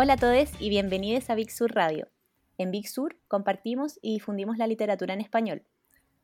[0.00, 2.06] Hola a todos y bienvenidos a Big Sur Radio.
[2.56, 5.64] En Big Sur compartimos y difundimos la literatura en español.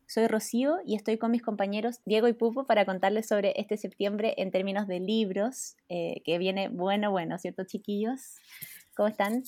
[0.06, 4.34] Soy Rocío y estoy con mis compañeros Diego y Pupo para contarles sobre este septiembre
[4.36, 8.36] en términos de libros, eh, que viene bueno, bueno, ¿cierto, chiquillos?
[8.94, 9.42] ¿Cómo están?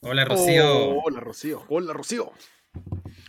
[0.00, 0.96] Hola, Rocío.
[0.96, 1.62] Oh, hola, Rocío.
[1.68, 2.32] Hola, Rocío.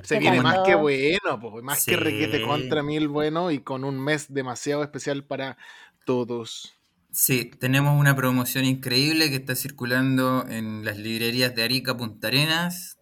[0.04, 4.00] Se viene más que bueno, pues, más que requete contra mil bueno y con un
[4.02, 5.58] mes demasiado especial para
[6.06, 6.77] todos.
[7.18, 13.00] Sí, tenemos una promoción increíble que está circulando en las librerías de Arica Punta Arenas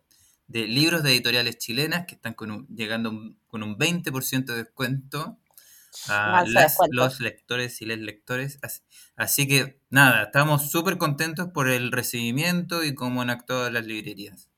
[0.48, 3.12] de libros de editoriales chilenas que están con llegando
[3.48, 5.38] con un 20% de descuento
[6.08, 6.46] a
[6.92, 8.58] los lectores y les lectores.
[9.18, 14.50] Así, que nada, estamos súper contentos por el recibimiento y cómo han actuado las librerías.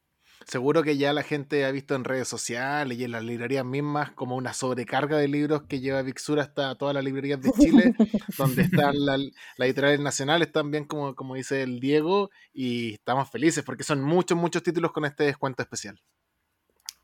[0.47, 4.11] Seguro que ya la gente ha visto en redes sociales y en las librerías mismas
[4.11, 7.93] como una sobrecarga de libros que lleva Vixura hasta todas las librerías de Chile,
[8.37, 9.19] donde están las
[9.57, 14.63] editoriales nacionales también, como, como dice el Diego, y estamos felices porque son muchos, muchos
[14.63, 15.99] títulos con este descuento especial.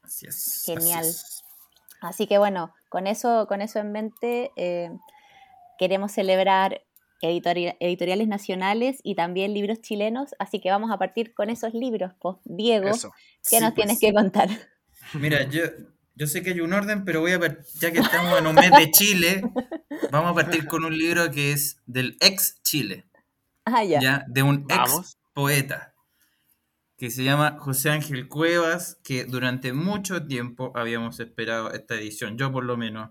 [0.03, 0.63] Así es.
[0.65, 1.05] Genial.
[1.99, 4.89] Así, que bueno, con eso, con eso en mente, eh,
[5.77, 6.81] queremos celebrar
[7.27, 12.37] editoriales nacionales y también libros chilenos, así que vamos a partir con esos libros, pues
[12.45, 12.91] Diego,
[13.49, 14.11] ¿qué nos tienes pues.
[14.11, 14.49] que contar?
[15.13, 15.63] Mira, yo,
[16.15, 18.55] yo sé que hay un orden, pero voy a ver, ya que estamos en un
[18.55, 19.41] mes de Chile,
[20.11, 23.05] vamos a partir con un libro que es del ex Chile,
[23.65, 24.23] ah, ya.
[24.27, 25.93] de un ex poeta,
[26.97, 32.51] que se llama José Ángel Cuevas, que durante mucho tiempo habíamos esperado esta edición, yo
[32.51, 33.09] por lo menos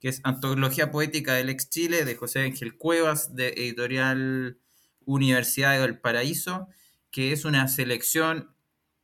[0.00, 4.58] que es Antología Poética del Ex Chile, de José Ángel Cuevas, de Editorial
[5.04, 6.68] Universidad del Paraíso,
[7.10, 8.54] que es una selección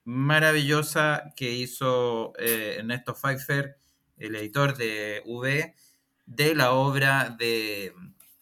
[0.05, 3.77] maravillosa que hizo eh, Ernesto Pfeiffer,
[4.19, 5.75] el editor de V,
[6.27, 7.93] de la obra de,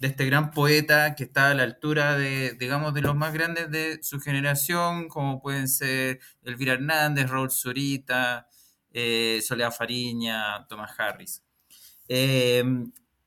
[0.00, 4.02] este gran poeta que está a la altura de, digamos, de los más grandes de
[4.02, 8.48] su generación, como pueden ser Elvira Hernández, Raúl Zurita,
[8.92, 11.42] eh, Soledad Fariña, Tomás Harris.
[12.12, 12.64] Eh,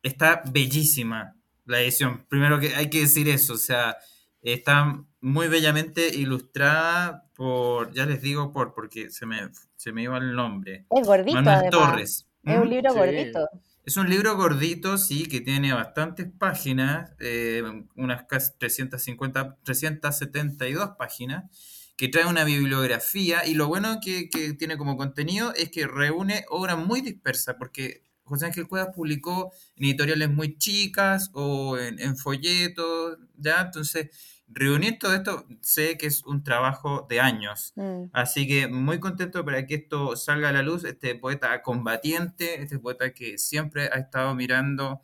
[0.03, 2.25] está bellísima la edición.
[2.27, 3.95] Primero que hay que decir eso, o sea,
[4.41, 10.17] está muy bellamente ilustrada por, ya les digo por, porque se me, se me iba
[10.17, 10.85] el nombre.
[10.89, 11.41] Es gordito.
[11.41, 12.27] Manuel Torres.
[12.43, 13.49] Es un libro gordito.
[13.85, 17.63] Es un libro gordito, sí, que tiene bastantes páginas, eh,
[17.95, 24.75] unas casi 350, 372 páginas, que trae una bibliografía y lo bueno que, que tiene
[24.75, 30.29] como contenido es que reúne obras muy dispersas, porque José Ángel Cuevas publicó en editoriales
[30.29, 33.61] muy chicas o en, folletos, ¿ya?
[33.61, 34.09] Entonces,
[34.47, 37.73] reunir todo esto sé que es un trabajo de años.
[37.75, 38.05] Mm.
[38.13, 42.79] Así que muy contento para que esto salga a la luz, este poeta combatiente, este
[42.79, 45.01] poeta que siempre ha estado mirando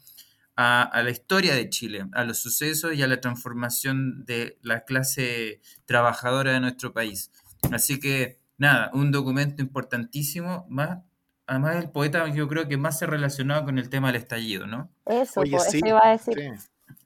[0.56, 4.86] a, a, la historia de Chile, a los sucesos y a la transformación de la
[4.86, 7.32] clase trabajadora de nuestro país.
[7.72, 11.00] Así que, nada, un documento importantísimo, más
[11.50, 14.90] además el poeta yo creo que más se relacionado con el tema del estallido, ¿no?
[15.06, 16.36] Eso, Oye, sí, iba a decir.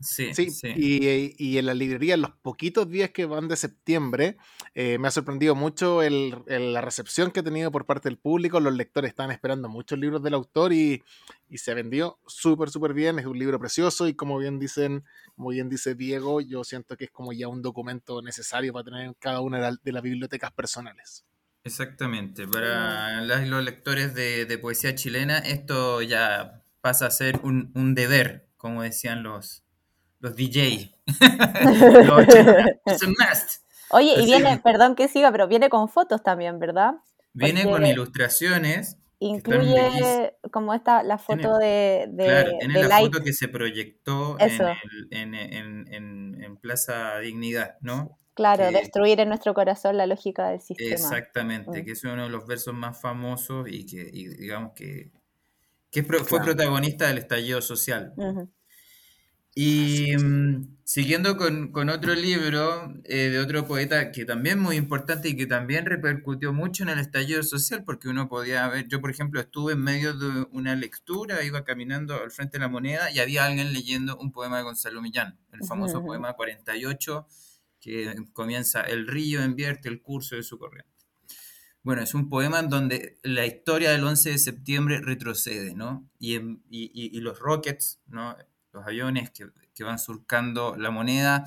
[0.01, 0.33] Sí.
[0.33, 0.73] Sí, sí.
[0.75, 4.35] Y, en la librería, en los poquitos días que van de septiembre,
[4.75, 8.59] eh, me ha sorprendido mucho la recepción que ha tenido por parte del público.
[8.59, 11.03] Los lectores están esperando muchos libros del autor y,
[11.55, 13.17] se vendió súper, súper bien.
[13.19, 15.05] Es un libro precioso y como bien dicen,
[15.37, 19.05] como bien dice Diego, yo siento que es como ya un documento necesario para tener
[19.05, 21.23] en cada una de las bibliotecas personales.
[21.65, 28.81] Exactamente, para los lectores de, poesía chilena esto ya pasa a ser un, deber, como
[28.81, 29.63] decían los,
[30.19, 30.93] los DJ.
[33.91, 36.95] Oye, y viene, perdón que siga, pero viene con fotos también, ¿verdad?
[37.31, 38.97] Viene con ilustraciones.
[39.19, 45.33] Incluye como esta, la foto de, de, Claro, tiene la foto que se proyectó en,
[45.33, 48.17] en Plaza Dignidad, ¿no?
[48.33, 50.91] Claro, destruir en nuestro corazón la lógica del sistema.
[50.91, 51.85] Exactamente, mm.
[51.85, 55.11] que es uno de los versos más famosos y que, digamos que,
[56.25, 58.13] fue protagonista del estallido social.
[59.55, 65.37] Y mm, siguiendo con, otro libro eh, de otro poeta que también muy importante y
[65.37, 69.39] que también repercutió mucho en el estallido social, porque uno podía ver, yo por ejemplo
[69.39, 73.45] estuve en medio de una lectura, iba caminando al frente de la moneda y había
[73.45, 77.27] alguien leyendo un poema de Gonzalo Millán, el famoso poema 48
[77.83, 80.89] que comienza El río invierte el curso de su corriente.
[81.83, 86.09] Bueno, es un poema en donde la historia del 11 de septiembre retrocede, ¿no?
[86.17, 86.39] Y,
[86.69, 88.37] y, los rockets, ¿no?
[88.71, 91.43] Los aviones que, que, van surcando la moneda,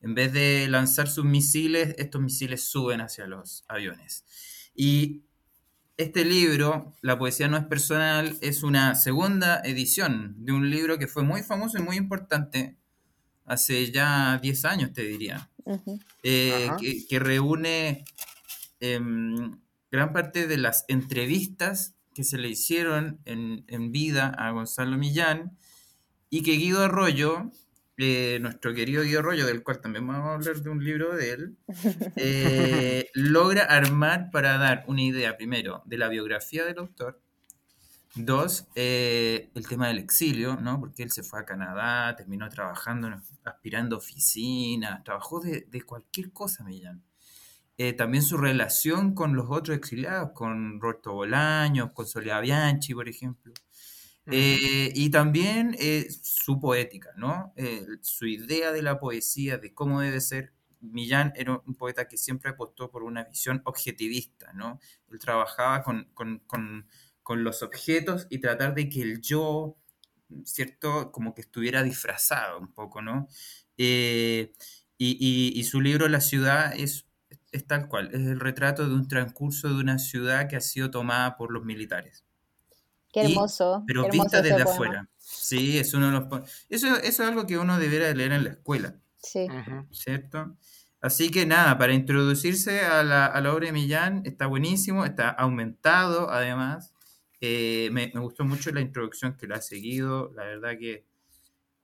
[0.00, 4.24] en vez de lanzar sus misiles, estos misiles suben hacia los aviones.
[4.72, 5.24] Y
[5.96, 11.08] este libro, La poesía no es personal, es una segunda edición de un libro que
[11.08, 12.76] fue muy famoso y muy importante
[13.50, 15.49] hace ya 10 años, te diría,
[16.22, 16.70] eh,
[17.08, 18.04] que, reúne
[18.80, 19.58] em,
[19.90, 25.56] gran parte de las entrevistas que se le hicieron en, en vida a Gonzalo Millán
[26.28, 27.50] y que Guido Arroyo
[28.02, 31.32] eh, nuestro querido Guido Arroyo, del cual también vamos a hablar de un libro de
[31.32, 31.56] él,
[32.16, 37.20] eh, logra armar para dar una idea, primero, de la biografía del autor,
[38.14, 40.80] dos, eh, el tema del exilio, ¿no?
[40.80, 43.08] porque él se fue a Canadá, terminó trabajando,
[43.44, 47.02] aspirando oficinas, trabajó de, cualquier cosa, Millán.
[47.96, 53.52] también su relación con los otros exiliados, con Roberto Bolaños, con Soledad Bianchi, por ejemplo.
[54.26, 57.52] Eh, y también eh, su poética, ¿no?
[57.56, 60.52] Eh, su idea de la poesía, de cómo debe ser.
[60.80, 64.80] Millán era un poeta que siempre apostó por una visión objetivista, ¿no?
[65.10, 66.86] Él trabajaba con, con, con,
[67.30, 69.76] con los objetos y tratar de que el yo,
[70.42, 71.12] ¿cierto?
[71.12, 73.28] Como que estuviera disfrazado un poco, ¿no?
[73.76, 74.50] y,
[74.98, 77.06] y, y, su libro La ciudad es,
[77.52, 80.90] es tal cual, es el retrato de un transcurso de una ciudad que ha sido
[80.90, 82.24] tomada por los militares.
[83.12, 83.84] Qué hermoso.
[83.86, 85.08] pero vista desde afuera.
[85.16, 86.50] Sí, es uno de los...
[86.68, 88.96] Eso, eso es algo que uno debería leer en la escuela.
[89.22, 89.46] Sí.
[89.92, 90.56] ¿Cierto?
[91.00, 95.30] Así que nada, para introducirse a la, a la obra de Millán, está buenísimo, está
[95.30, 96.89] aumentado además.
[97.40, 101.06] Eh, me, me, gustó mucho la introducción que le ha seguido, la verdad que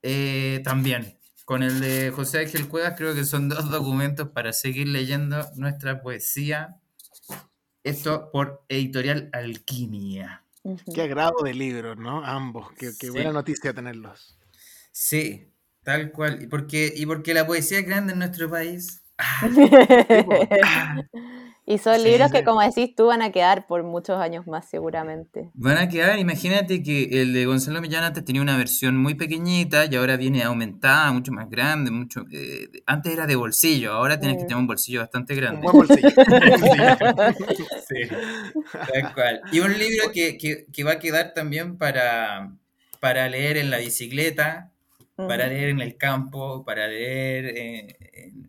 [0.03, 1.19] eh, también.
[1.45, 6.01] Con el de José Ángel Cuevas creo que son dos documentos para seguir leyendo nuestra
[6.01, 6.77] poesía.
[7.85, 10.45] Esto por editorial Alquimia.
[10.93, 12.25] Qué agrado de libros, ¿no?
[12.25, 12.69] Ambos.
[12.73, 14.39] Qué, buena noticia tenerlos.
[14.91, 15.53] Sí,
[15.85, 16.43] tal cual.
[16.43, 19.03] Y porque, y porque la poesía es grande en nuestro país.
[20.63, 21.03] Ah,
[21.69, 25.51] y son libros que, como decís tú, van a quedar por muchos años más seguramente.
[25.55, 29.87] Van a quedar, imagínate que el de Gonzalo Millán antes tenía una versión muy pequeñita
[29.87, 34.37] y ahora viene aumentada, mucho más grande, mucho eh, antes era de bolsillo, ahora tienes
[34.37, 34.47] que mm.
[34.47, 35.67] tener un bolsillo bastante grande.
[35.67, 36.09] Un buen bolsillo.
[37.89, 38.15] sí,
[38.71, 39.41] tal cual.
[39.51, 42.55] Y un libro que, que, que va a quedar también para,
[43.01, 44.71] para leer en la bicicleta,
[45.17, 47.97] para leer en el campo, para leer eh,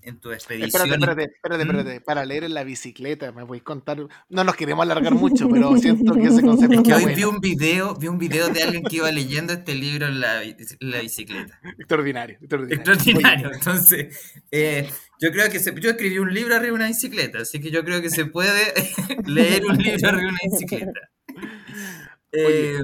[0.01, 0.67] en, tu expedición.
[0.67, 3.97] Espérate, espérate, espérate, para leer en la bicicleta, me voy a contar,
[4.29, 7.39] no nos queremos alargar mucho, pero siento que ese concepto es que hoy vi un
[7.39, 10.41] video, vi un video de alguien que iba leyendo este libro en la,
[11.01, 11.59] bicicleta.
[11.77, 12.75] Extraordinario, extraordinario.
[12.75, 14.89] Extraordinario, entonces, eh,
[15.21, 17.85] yo creo que se, yo escribí un libro arriba de una bicicleta, así que yo
[17.85, 18.73] creo que se puede
[19.25, 20.91] leer un libro arriba de una bicicleta.
[22.33, 22.81] Eh,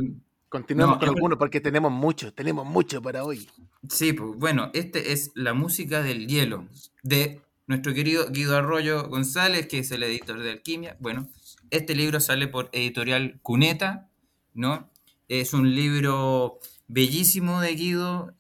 [0.54, 3.50] Continuemos con alguno porque tenemos mucho, tenemos mucho para hoy.
[3.90, 6.68] Sí, pues bueno, este es La música del hielo
[7.02, 10.96] de nuestro querido Guido Arroyo González, que es el editor de Alquimia.
[11.00, 11.28] Bueno,
[11.72, 14.12] este libro sale por editorial Cuneta,
[14.54, 14.92] ¿no?
[15.28, 18.36] Es un libro bellísimo de Guido,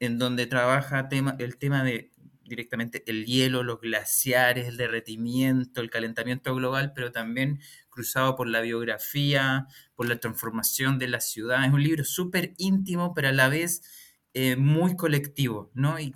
[0.00, 2.10] en donde trabaja tema, el tema de
[2.46, 7.60] directamente el hielo, los glaciares, el derretimiento, el calentamiento global, pero también
[7.90, 11.64] cruzado por la biografía, por la transformación de la ciudad.
[11.64, 13.82] Es un libro súper íntimo, pero a la vez
[14.34, 15.96] eh, muy colectivo, ¿no?
[15.98, 16.12] Y,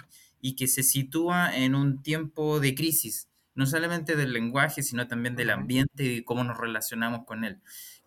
[0.57, 5.51] que se sitúa en un tiempo de crisis, no solamente del lenguaje, sino también del
[5.51, 7.59] ambiente y cómo nos relacionamos con él.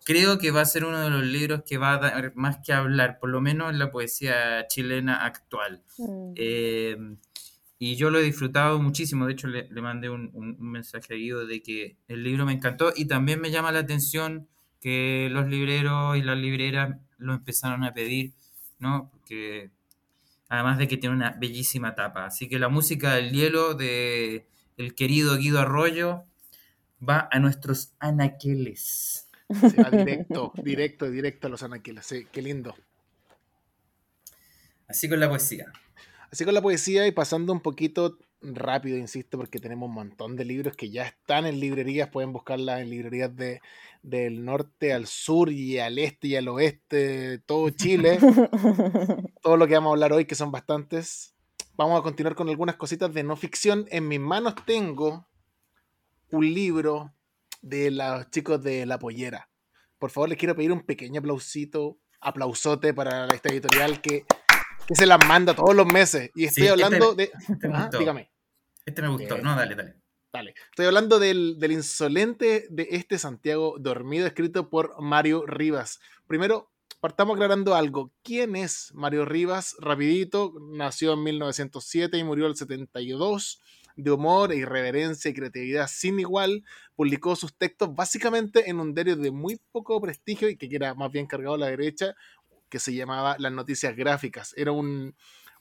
[0.04, 2.72] Creo que va a ser uno de los libros que va a dar más que
[2.72, 5.84] hablar, por lo menos en la poesía chilena actual.
[5.98, 6.32] Mm.
[6.34, 6.96] Eh,
[7.84, 9.26] y yo lo he disfrutado muchísimo.
[9.26, 13.06] De hecho, le, mandé un, mensaje a Guido de que el libro me encantó y
[13.06, 14.46] también me llama la atención
[14.80, 18.34] que los libreros y las libreras lo empezaron a pedir,
[18.78, 19.10] ¿no?
[19.10, 19.72] Porque
[20.48, 22.24] además de que tiene una bellísima tapa.
[22.24, 24.46] Así que la música del hielo de
[24.76, 26.22] el querido Guido Arroyo
[27.02, 29.26] va a nuestros anaqueles.
[29.50, 32.06] va directo, directo, directo a los anaqueles.
[32.06, 32.76] Sí, qué lindo.
[34.86, 35.66] Así con la poesía.
[36.32, 40.46] Así con la poesía y pasando un poquito rápido, insisto, porque tenemos un montón de
[40.46, 43.60] libros que ya están en librerías, pueden buscarlas en librerías de,
[44.02, 48.18] del norte al sur y al este y al oeste, todo Chile,
[49.42, 51.34] todo lo que vamos a hablar hoy, que son bastantes.
[51.76, 53.86] Vamos a continuar con algunas cositas de no ficción.
[53.90, 55.28] En mis manos tengo
[56.30, 57.12] un libro
[57.60, 59.50] de los chicos de La Pollera.
[59.98, 64.24] Por favor, les quiero pedir un pequeño aplausito, aplausote para esta editorial que
[64.86, 66.30] que se las manda todos los meses.
[66.34, 67.24] Y estoy este hablando de.
[67.48, 68.30] Este ah, dígame.
[68.84, 69.38] Este me gustó.
[69.38, 69.94] No, dale, dale.
[70.32, 70.54] Dale.
[70.70, 76.00] Estoy hablando del, del, insolente de este Santiago dormido, escrito por Mario Rivas.
[76.26, 76.70] Primero,
[77.00, 78.12] partamos aclarando algo.
[78.22, 79.76] ¿Quién es Mario Rivas?
[79.78, 83.60] Rapidito, nació en 1907 y murió en el 72.
[83.96, 89.30] De humor, irreverencia y creatividad sin igual, publicó sus textos básicamente en un diario de
[89.30, 92.14] muy poco prestigio y que era más bien cargado a la derecha,
[92.72, 94.54] que se llamaba Las Noticias Gráficas.
[94.56, 95.14] Era un,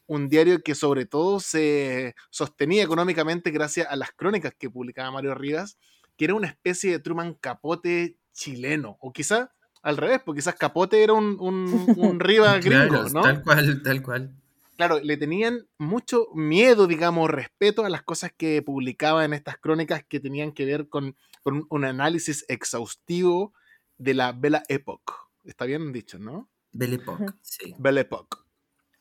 [0.07, 5.35] un diario que sobre todo se sostenía económicamente gracias a las crónicas que publicaba Mario
[5.35, 5.77] Rivas,
[6.15, 9.51] que era una especie de Truman Capote chileno, o quizá
[9.81, 13.23] al revés, porque quizás Capote era un, un, Rivas gringo, ¿no?
[13.23, 14.35] Tal cual, tal cual.
[14.77, 20.05] Claro, le tenían mucho miedo, digamos, respeto a las cosas que publicaba en estas crónicas
[20.07, 23.53] que tenían que ver con, un análisis exhaustivo
[23.97, 25.11] de la Belle Époque.
[25.43, 26.47] Está bien dicho, ¿no?
[26.71, 27.75] Belle Époque, sí.
[27.77, 28.37] Belle Époque.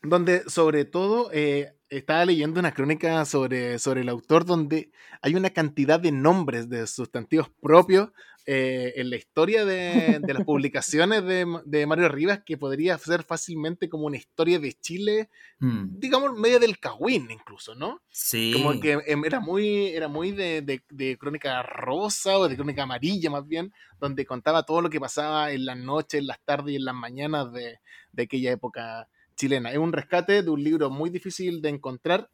[0.03, 5.51] Donde sobre todo eh, estaba leyendo una crónica sobre, sobre el autor donde hay una
[5.51, 8.11] cantidad de nombres de sustantivos propios
[8.47, 14.07] eh, en la historia de, las publicaciones de, Mario Rivas que podría ser fácilmente como
[14.07, 15.29] una historia de Chile,
[15.59, 15.99] mm.
[15.99, 18.01] digamos, medio del Cagüín incluso, ¿no?
[18.11, 18.53] Sí.
[18.55, 23.31] Como que em, era muy, era muy de, de, crónica rosa o de crónica amarilla
[23.31, 26.77] más bien, donde contaba todo lo que pasaba en las noches, en las tardes y
[26.77, 27.79] en las mañanas de,
[28.13, 29.71] de aquella época chilena.
[29.71, 32.31] Es un rescate de un libro muy difícil de encontrar,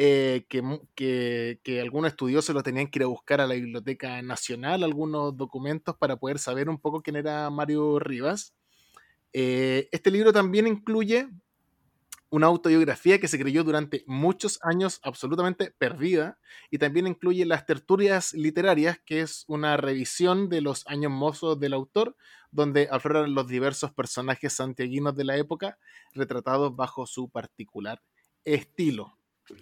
[0.00, 4.84] eh, que, que, algunos estudiosos lo tenían que ir a buscar a la Biblioteca Nacional,
[4.84, 8.54] algunos documentos para poder saber un poco quién era Mario Rivas.
[9.32, 11.28] Eh, este libro también incluye
[12.30, 16.38] una autobiografía que se creyó durante muchos años absolutamente perdida
[16.70, 21.72] y también incluye las tertulias literarias, que es una revisión de los años mozos del
[21.72, 22.16] autor,
[22.52, 25.76] donde afloran los diversos personajes santiaguinos de la época,
[26.14, 28.00] retratados bajo su particular
[28.44, 29.17] estilo.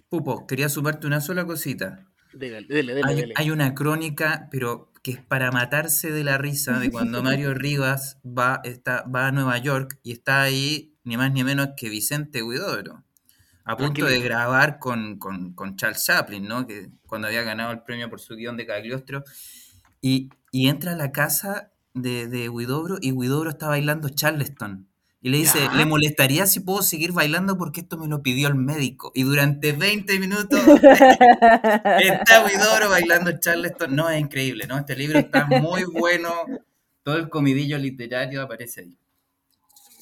[0.09, 2.05] Pupo, quería sumarte una sola cosita.
[2.33, 6.91] Dele, dele, hay, hay, una crónica, pero que es para matarse de la risa, de
[6.91, 11.43] cuando Mario Rivas va, está, va a Nueva York y está ahí ni más ni
[11.43, 13.05] menos que Vicente Huidobro,
[13.63, 15.17] a punto de grabar con,
[15.77, 16.67] Charles Chaplin, ¿no?
[16.67, 19.23] que cuando había ganado el premio por su guion de Cagliostro,
[20.01, 24.86] y, entra a la casa de, de Huidobro y Huidobro está bailando Charleston.
[25.27, 28.55] Y le dice, ¿le molestaría si puedo seguir bailando porque esto me lo pidió el
[28.55, 29.11] médico?
[29.13, 30.57] Y durante 20 minutos
[31.99, 33.93] está Huidobro bailando Charleston.
[33.93, 34.77] No, es increíble, ¿no?
[34.77, 36.31] Este libro está muy bueno.
[37.03, 38.97] Todo el comidillo literario aparece ahí.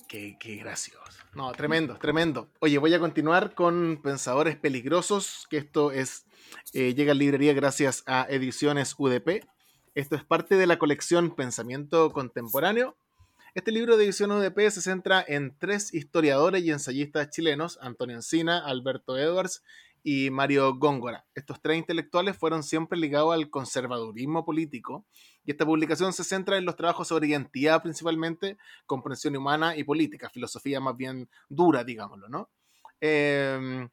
[0.08, 1.02] Qué, gracioso.
[1.34, 2.52] No, tremendo, tremendo.
[2.60, 6.28] Oye, voy a continuar con Pensadores Peligrosos, que esto es,
[6.74, 9.44] eh, llega a librería gracias a Ediciones UDP.
[9.96, 12.96] Esto es parte de la colección Pensamiento Contemporáneo.
[13.56, 18.60] Este libro de edición UDP se centra en tres historiadores y ensayistas chilenos, Antonio Encina,
[18.60, 19.64] Alberto Edwards
[20.04, 21.26] y Mario Góngora.
[21.36, 25.06] Estos tres intelectuales fueron siempre ligados al conservadurismo político
[25.46, 30.30] y esta publicación se centra en los trabajos sobre identidad principalmente, comprensión humana y política,
[30.30, 32.50] filosofía más bien dura, digámoslo, ¿no?
[33.00, 33.88] Em,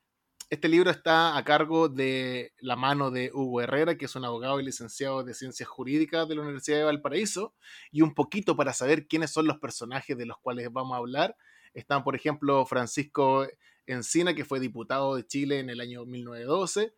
[0.53, 4.61] este libro está a cargo de la mano de Hugo Herrera, que es un abogado
[4.61, 7.55] y licenciado de Ciencias Jurídicas de la Universidad de Valparaíso,
[7.91, 11.37] y un poquito para saber quiénes son los personajes de los cuales vamos a hablar.
[11.73, 13.47] Están, por ejemplo, Francisco
[13.87, 16.93] Encina, que fue diputado de Chile en el año 1912,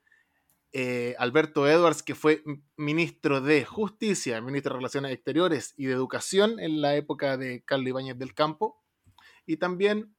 [0.73, 2.43] eh, Alberto Edwards, que fue
[2.77, 7.87] ministro de Justicia, ministro de Relaciones Exteriores y de Educación en la época de Carlos
[7.87, 8.83] Ibáñez del Campo,
[9.47, 10.13] y también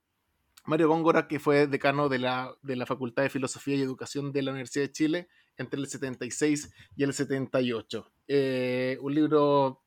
[0.66, 4.42] Mario Góngora, que fue decano de la, de la Facultad de Filosofía y Educación de
[4.42, 8.12] la Universidad de Chile entre el 76 y el 78.
[8.28, 9.84] Eh, un libro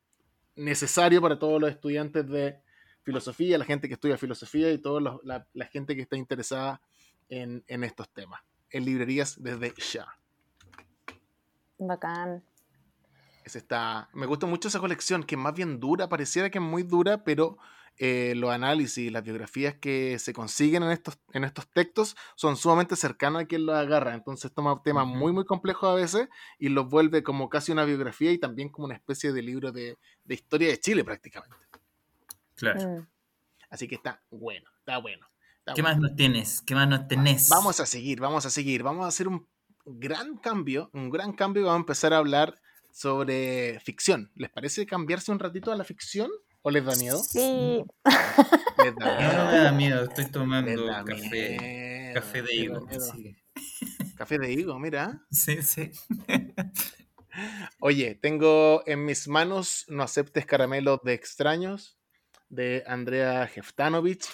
[0.55, 2.61] necesario para todos los estudiantes de
[3.03, 6.81] filosofía, la gente que estudia filosofía y toda la, gente que está interesada
[7.29, 8.41] en, estos temas.
[8.69, 10.07] En librerías desde ya.
[11.77, 12.43] Bacán.
[13.45, 16.83] está, me gusta mucho esa colección, que es más bien dura, pareciera que es muy
[16.83, 17.57] dura, pero
[18.01, 22.95] eh, los análisis, las biografías que se consiguen en estos, en estos textos son sumamente
[22.95, 24.13] cercanos a quien los agarra.
[24.13, 28.31] Entonces toma temas muy, muy complejos a veces y los vuelve como casi una biografía
[28.31, 31.57] y también como una especie de libro de, de historia de Chile prácticamente.
[32.55, 32.79] Claro.
[32.79, 33.07] Mm.
[33.69, 35.27] Así que está bueno, está bueno.
[35.75, 36.61] ¿Qué más nos tienes?
[36.61, 37.49] ¿Qué más nos tenés?
[37.49, 38.81] Vamos a seguir, vamos a seguir.
[38.81, 39.45] Vamos a hacer un
[39.85, 44.31] gran cambio, un gran cambio y vamos a empezar a hablar sobre ficción.
[44.35, 46.31] ¿Les parece cambiarse un ratito a la ficción?
[46.61, 47.17] ¿O les da miedo?
[47.17, 47.83] Sí.
[48.83, 49.33] ¿Les da miedo?
[49.33, 52.11] No, me da miedo, estoy tomando café.
[52.13, 52.87] Café de higo.
[54.17, 55.25] Café de higo, mira.
[55.31, 55.91] Sí, sí.
[57.79, 61.97] Oye, tengo en mis manos No aceptes caramelos de extraños
[62.49, 64.27] de Andrea Jeftanovich.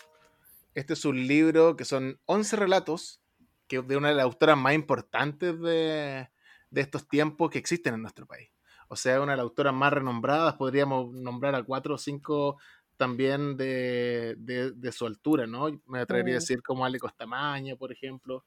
[0.74, 3.22] Este es un libro que son 11 relatos
[3.68, 6.30] que de una de las autoras más importantes de,
[6.72, 8.50] estos tiempos que existen en nuestro país.
[8.88, 12.58] O sea, una de las autoras más renombradas, podríamos nombrar a cuatro o cinco
[12.98, 15.82] también de, su altura, ¿no?
[15.88, 18.46] Me atrevería a decir como Ale Costamaña, por ejemplo,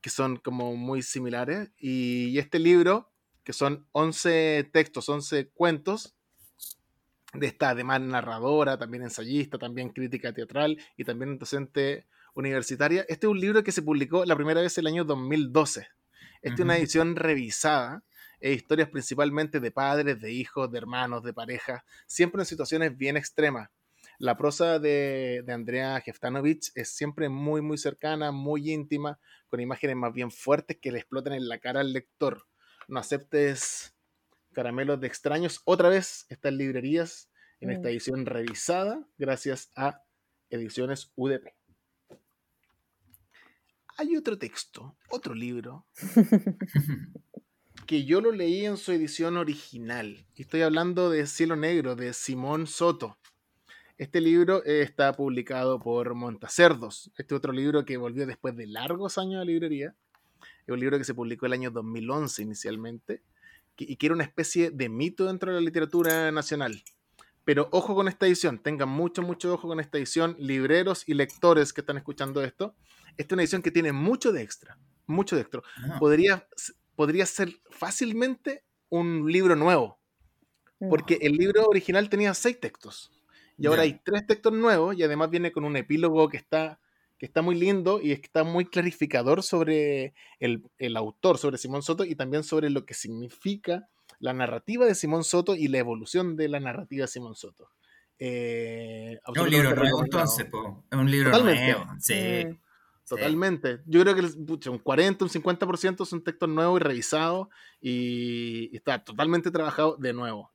[0.00, 1.70] que son como muy similares.
[1.78, 3.10] Y, este libro,
[3.44, 6.14] que son 11 textos, 11 cuentos,
[7.34, 13.04] de esta además narradora, también ensayista, también crítica teatral y también docente universitaria.
[13.08, 15.88] Este es un libro que se publicó la primera vez el año 2012.
[16.42, 18.02] Esta es una edición revisada
[18.42, 23.16] e historias principalmente de padres, de hijos, de hermanos, de parejas, siempre en situaciones bien
[23.16, 23.70] extremas.
[24.18, 30.12] La prosa de, Andrea Jeftanovich es siempre muy, muy cercana, muy íntima, con imágenes más
[30.12, 32.46] bien fuertes que le explotan en la cara al lector.
[32.88, 33.94] No aceptes
[34.52, 35.62] caramelos de extraños.
[35.64, 37.30] Otra vez está en librerías
[37.60, 37.90] en esta mm.
[37.92, 40.02] edición revisada gracias a
[40.50, 41.54] Ediciones UDP.
[43.98, 45.86] Hay otro texto, otro libro,
[47.86, 50.24] que yo lo leí en su edición original.
[50.36, 53.18] Estoy hablando de Cielo Negro, de Simón Soto.
[53.98, 57.10] Este libro eh, está publicado por Montacerdos.
[57.16, 59.94] Este otro libro que volvió después de largos años de librería.
[60.66, 63.22] Es un libro que se publicó el año 2011 inicialmente
[63.76, 66.82] y que era una especie de mito dentro de la literatura nacional.
[67.44, 71.72] Pero ojo con esta edición, tengan mucho, mucho ojo con esta edición, libreros y lectores
[71.72, 72.76] que están escuchando esto.
[73.16, 75.62] Esta es una edición que tiene mucho de extra, mucho de extra.
[75.78, 75.96] Ah.
[75.98, 76.46] Podría
[77.02, 79.98] podría ser fácilmente un libro nuevo.
[80.88, 83.10] Porque el libro original tenía seis textos.
[83.58, 86.78] Y ahora hay tres textos nuevos y además viene con un epílogo que está,
[87.18, 92.14] que está muy lindo y está muy clarificador sobre el, autor, sobre Simón Soto y
[92.14, 93.88] también sobre lo que significa
[94.20, 97.68] la narrativa de Simón Soto y la evolución de la narrativa de Simón Soto.
[98.16, 101.84] Eh, es un libro nuevo entonces, es un libro nuevo.
[101.98, 102.44] Sí.
[103.08, 103.80] Totalmente.
[103.86, 107.48] Yo creo que un 40, un 50% son textos nuevos y revisados
[107.80, 110.52] y, está totalmente trabajado de nuevo.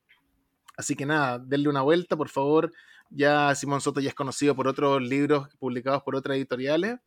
[0.76, 2.72] Así que nada, denle una vuelta, por favor.
[3.10, 7.00] Ya Simón Soto ya es conocido por otros libros publicados por otras editoriales,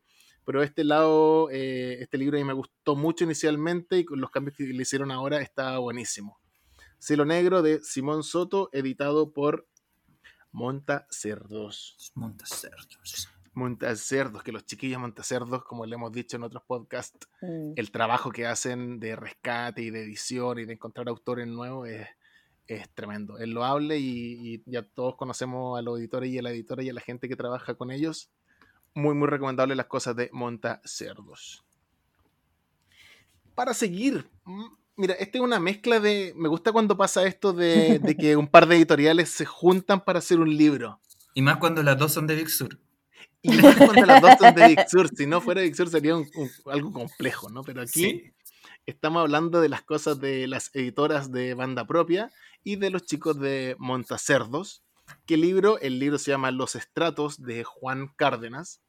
[0.45, 4.31] pero este lado, eh, este libro a mí me gustó mucho inicialmente y con los
[4.31, 6.41] cambios que le hicieron ahora está buenísimo.
[6.99, 9.67] Cielo Negro de Simón Soto, editado por
[10.53, 12.13] Montacerdos.
[12.15, 13.29] Montacerdos.
[13.53, 17.73] Montacerdos, que los chiquillos Montacerdos, como le hemos dicho en otros podcasts, mm.
[17.77, 22.07] el trabajo que hacen de rescate y de edición y de encontrar autores nuevos es,
[22.67, 23.39] es tremendo.
[23.39, 26.91] Es loable y, y, ya todos conocemos a los editores y a la editora y
[26.91, 28.31] a la gente que trabaja con ellos.
[28.95, 31.65] Muy, muy recomendable las cosas de Montacerdos.
[33.55, 36.33] Para seguir, mm, mira, esta es una mezcla de.
[36.37, 40.21] Me gusta cuando pasa esto de, de que un par de editoriales se juntan para
[40.21, 41.01] hacer un libro.
[41.35, 42.79] Y más cuando las dos son de Big Sur.
[43.43, 46.15] Y no las dos son de Big Sur, si no fuera Big Sur sería
[46.67, 47.63] algo complejo, ¿no?
[47.63, 48.33] Pero aquí
[48.87, 52.31] estamos hablando de las cosas de las editoras de banda propia
[52.63, 54.83] y de los chicos de Montacerdos.
[55.27, 55.79] ¿Qué libro?
[55.81, 58.83] El libro se llama Los Estratos de Juan Cárdenas.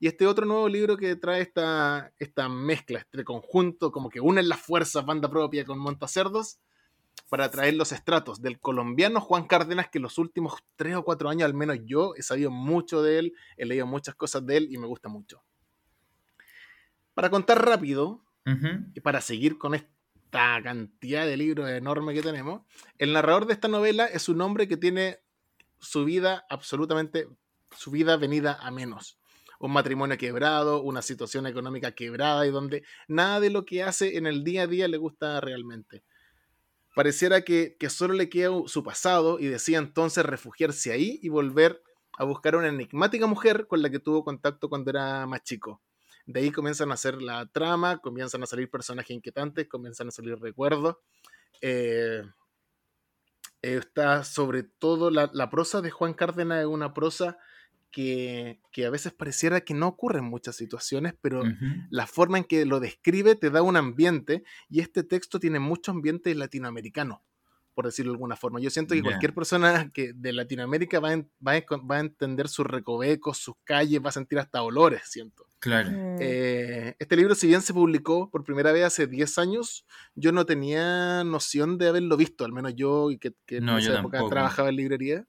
[0.00, 4.48] Y este otro nuevo libro que trae esta, esta mezcla, este conjunto, como que unen
[4.48, 6.58] las fuerzas banda propia con Montacerdos,
[7.32, 11.46] para traer los estratos del colombiano Juan Cárdenas, que los últimos tres o cuatro años
[11.46, 14.76] al menos yo he sabido mucho de él, he leído muchas cosas de él y
[14.76, 15.42] me gusta mucho.
[17.14, 18.22] Para contar rápido,
[18.92, 22.66] y para seguir con esta cantidad de libros enorme que tenemos,
[22.98, 25.20] el narrador de esta novela es un hombre que tiene
[25.80, 27.28] su vida absolutamente,
[27.74, 29.18] su vida venida a menos.
[29.58, 34.26] Un matrimonio quebrado, una situación económica quebrada y donde nada de lo que hace en
[34.26, 36.04] el día a día le gusta realmente
[36.94, 41.82] pareciera que, solo le queda su pasado y decía entonces refugiarse ahí y volver
[42.18, 45.80] a buscar a una enigmática mujer con la que tuvo contacto cuando era más chico.
[46.26, 50.38] De ahí comienzan a hacer la trama, comienzan a salir personajes inquietantes, comienzan a salir
[50.38, 50.96] recuerdos.
[51.60, 52.22] Eh,
[53.62, 57.38] está sobre todo la, la, prosa de Juan Cárdenas, es una prosa
[57.92, 61.44] que, a veces pareciera que no ocurre en muchas situaciones, pero
[61.90, 65.92] la forma en que lo describe te da un ambiente y este texto tiene mucho
[65.92, 67.22] ambiente latinoamericano,
[67.74, 68.60] por decirlo de alguna forma.
[68.60, 71.10] Yo siento que cualquier persona que de Latinoamérica va,
[71.46, 75.46] va, a entender sus recovecos, sus calles, va a sentir hasta olores, siento.
[75.58, 75.90] Claro.
[75.90, 76.16] Mm.
[76.18, 80.46] Eh, este libro, si bien se publicó por primera vez hace 10 años, yo no
[80.46, 84.76] tenía noción de haberlo visto, al menos yo, y que, en esa época trabajaba en
[84.76, 85.26] librería.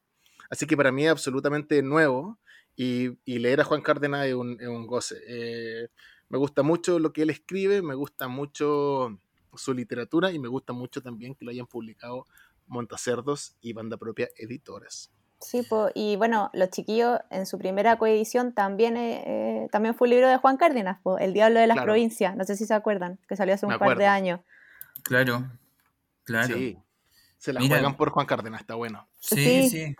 [0.49, 2.39] Así que para mí es absolutamente nuevo.
[2.75, 5.17] Y, leer a Juan Cárdenas es un, goce.
[5.27, 5.89] Eh,
[6.29, 9.19] me gusta mucho lo que él escribe, me gusta mucho
[9.55, 12.25] su literatura y me gusta mucho también que lo hayan publicado
[12.67, 15.11] Montacerdos y Banda Propia Editores.
[15.39, 20.29] Sí, y bueno, Los Chiquillos en su primera coedición también, eh, también fue un libro
[20.29, 23.53] de Juan Cárdenas, El Diablo de las Provincias, no sé si se acuerdan, que salió
[23.53, 24.39] hace un par de años.
[25.03, 25.51] Claro,
[26.23, 26.55] claro.
[26.55, 26.77] Sí,
[27.37, 29.07] se la juegan por Juan Cárdenas, está bueno.
[29.19, 29.69] sí.
[29.69, 29.95] sí.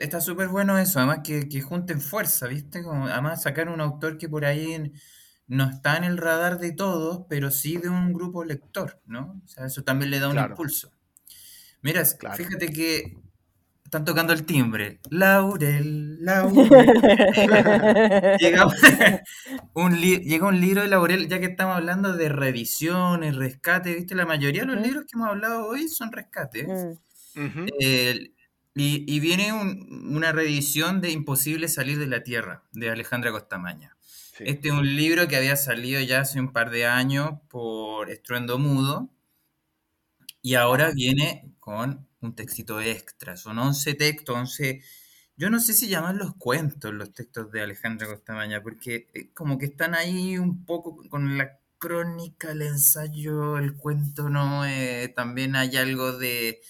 [0.00, 2.82] Está súper bueno eso, además que, que junten fuerza, ¿viste?
[2.82, 4.92] Como, además sacar un autor que por ahí
[5.46, 9.40] no está en el radar de todos, pero sí de un grupo lector, ¿no?
[9.44, 10.90] O sea, eso también le da un impulso.
[11.82, 13.18] Mira, fíjate que
[13.84, 15.00] están tocando el timbre.
[15.10, 16.68] Laurel, Laurel.
[18.40, 18.66] llega,
[19.74, 24.14] un llega un libro de Laurel, ya que estamos hablando de revisiones, rescate, ¿viste?
[24.14, 26.66] La mayoría de los libros que hemos hablado hoy son rescates.
[27.34, 27.66] Mm.
[28.76, 33.96] Y, viene una reedición de Imposible salir de la Tierra, de Alejandra Costamaña.
[34.40, 38.58] Este es un libro que había salido ya hace un par de años por Estruendo
[38.58, 39.10] Mudo.
[40.42, 43.36] Y ahora viene con un textito extra.
[43.36, 44.82] Son 11 textos, 11...
[45.36, 49.66] Yo no sé si llamarlos cuentos los textos de Alejandra Costamaña, porque eh, como que
[49.66, 54.64] están ahí un poco con la crónica, el ensayo, el cuento, ¿no?
[54.64, 56.60] Eh, también hay algo de,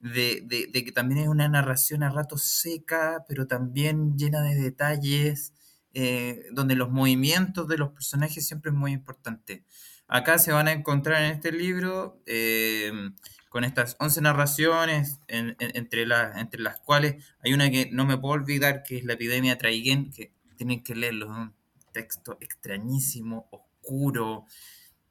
[0.00, 5.52] de, de, que también es una narración a ratos seca, pero también llena de detalles,
[5.92, 9.64] eh, donde los movimientos de los personajes siempre es muy importante.
[10.08, 12.20] Acá se van a encontrar en este libro
[13.48, 18.82] con estas 11 narraciones, entre, entre las cuales hay una que no me puedo olvidar,
[18.82, 21.54] que es la epidemia Traiguén, que tienen que leerlo, es un
[21.92, 24.46] texto extrañísimo, oscuro,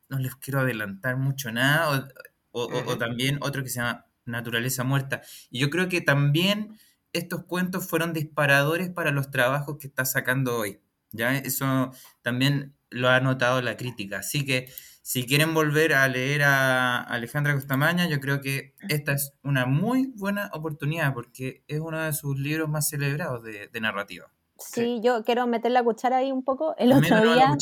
[0.09, 2.07] no les quiero adelantar mucho nada,
[2.51, 5.21] o, también otro que se llama Naturaleza Muerta.
[5.49, 6.77] Y yo creo que también
[7.13, 10.79] estos cuentos fueron disparadores para los trabajos que está sacando hoy.
[11.11, 11.37] ¿ya?
[11.37, 14.19] Eso también lo ha notado la crítica.
[14.19, 14.69] Así que
[15.01, 20.13] si quieren volver a leer a Alejandra Costamaña, yo creo que esta es una muy
[20.15, 24.31] buena oportunidad porque es uno de sus libros más celebrados de, narrativa.
[24.57, 26.75] Sí, yo quiero meter la cuchara ahí un poco.
[26.77, 27.57] El otro día,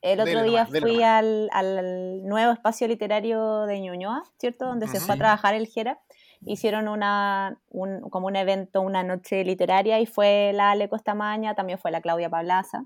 [0.00, 1.50] el otro día fui al,
[2.24, 4.66] nuevo espacio literario de Ñuñoa, ¿cierto?
[4.66, 6.00] Donde se fue a trabajar el Jera.
[6.46, 11.78] Hicieron una, un, como un evento, una noche literaria y fue la Ale Costamaña, también
[11.78, 12.84] fue la Claudia Pablaza.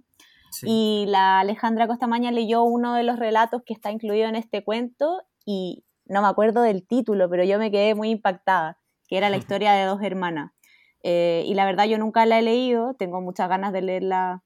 [0.63, 5.23] Y la Alejandra Costamaña leyó uno de los relatos que está incluido en este cuento
[5.45, 9.37] y no me acuerdo del título, pero yo me quedé muy impactada, que era la
[9.63, 10.53] historia de dos hermanas.
[11.03, 14.43] Eh, y la verdad yo nunca la he leído, tengo muchas ganas de leerla.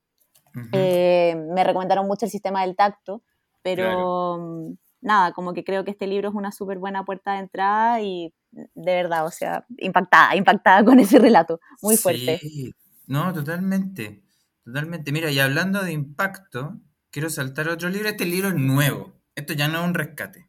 [0.72, 3.22] Eh, me recomendaron mucho el sistema del tacto,
[3.62, 4.72] pero mm,
[5.04, 8.34] nada, como que creo que este libro es una súper buena puerta de entrada y
[8.50, 12.38] de verdad, o sea, impactada, impactada con ese relato, muy fuerte.
[12.38, 12.72] Sí,
[13.06, 14.24] no, totalmente.
[14.64, 15.12] Totalmente.
[15.12, 18.08] Mira, y hablando de impacto, quiero saltar otro libro.
[18.08, 19.20] Este libro es nuevo.
[19.34, 20.48] Esto ya no es un rescate.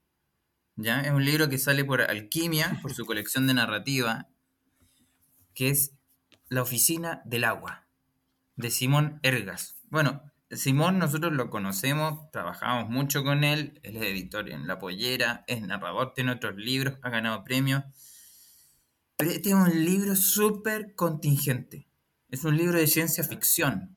[0.77, 1.01] ¿Ya?
[1.01, 4.27] Es un libro que sale por Alquimia, por su colección de narrativa,
[5.53, 5.97] que es
[6.49, 7.87] La Oficina del Agua,
[8.55, 9.77] de Simón Ergas.
[9.89, 10.21] Bueno,
[10.55, 15.61] Simón nosotros lo conocemos, trabajamos mucho con él, él es editor en La Pollera, es
[15.61, 17.83] narrador, tiene otros libros, ha ganado premios.
[19.17, 21.87] Pero este es un libro súper contingente.
[22.29, 23.95] Es un libro de ciencia ficción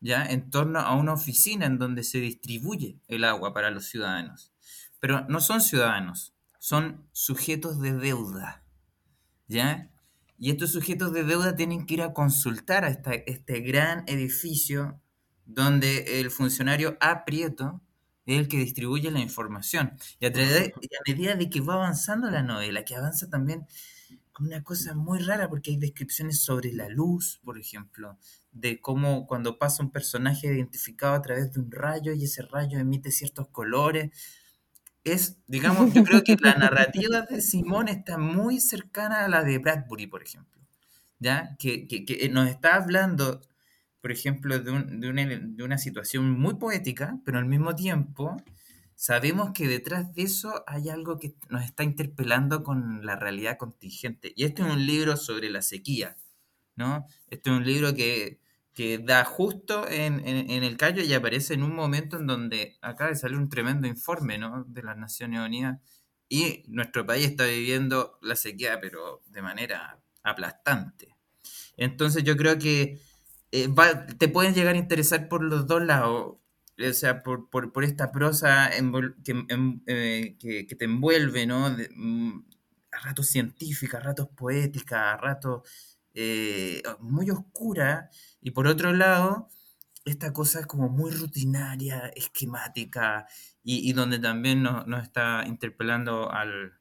[0.00, 4.52] ya en torno a una oficina en donde se distribuye el agua para los ciudadanos.
[5.00, 8.64] Pero no son ciudadanos, son sujetos de deuda.
[9.48, 9.90] ¿Ya?
[10.38, 15.00] Y estos sujetos de deuda tienen que ir a consultar a este gran edificio
[15.46, 17.80] donde el funcionario aprieto
[18.26, 19.96] es el que distribuye la información.
[20.20, 20.32] Y a, a
[21.06, 23.66] medida de que va avanzando la novela, que avanza también
[24.40, 28.18] una cosa muy rara porque hay descripciones sobre la luz, por ejemplo,
[28.52, 32.78] de cómo cuando pasa un personaje identificado a través de un rayo y ese rayo
[32.78, 34.10] emite ciertos colores.
[35.04, 39.58] Es, digamos, yo creo que la narrativa de Simón está muy cercana a la de
[39.58, 40.60] Bradbury, por ejemplo,
[41.18, 41.56] ¿ya?
[41.58, 43.40] Que, que, nos está hablando,
[44.06, 44.70] por ejemplo, de,
[45.64, 48.36] una, situación muy poética, pero al mismo tiempo
[48.94, 54.32] sabemos que detrás de eso hay algo que nos está interpelando con la realidad contingente.
[54.36, 56.16] Y este es un libro sobre la sequía,
[56.76, 57.04] ¿no?
[57.30, 58.38] Este es un libro que,
[59.02, 63.36] da justo en, el callo y aparece en un momento en donde acaba de salir
[63.36, 64.62] un tremendo informe, ¿no?
[64.68, 65.80] De las Naciones Unidas.
[66.28, 71.16] Y nuestro país está viviendo la sequía, pero de manera aplastante.
[71.76, 73.00] Entonces yo creo que
[73.52, 73.68] eh,
[74.18, 76.36] te pueden llegar a interesar por los dos lados
[76.78, 77.48] o sea, por,
[77.84, 81.70] esta prosa eh, que, te envuelve, ¿no?
[81.94, 82.44] Mm,
[82.92, 85.62] a ratos científica, a ratos poética, a ratos
[86.14, 89.48] eh, muy oscura, y por otro lado,
[90.04, 93.26] esta cosa como muy rutinaria, esquemática,
[93.64, 96.74] y, donde también nos, está interpelando al,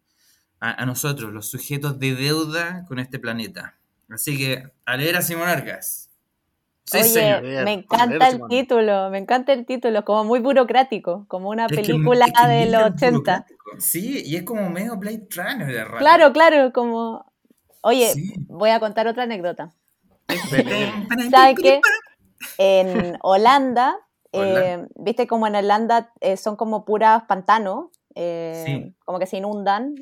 [0.60, 3.80] a, nosotros, los sujetos de deuda con este planeta.
[4.10, 5.50] Así que, a leer a Simón
[6.94, 12.28] Oye, me encanta el título, me encanta el título, como muy burocrático, como una película
[12.48, 13.46] de los 80.
[13.80, 17.26] Sí, y es como medio Blade Runner de Claro, claro, como...
[17.82, 18.12] Oye,
[18.48, 19.74] voy a contar otra anécdota.
[21.32, 21.82] ¿Sabes qué?
[22.58, 23.98] En Holanda,
[24.32, 29.96] eh, viste como en Holanda eh, son como puras pantanos, eh, como que se inundan.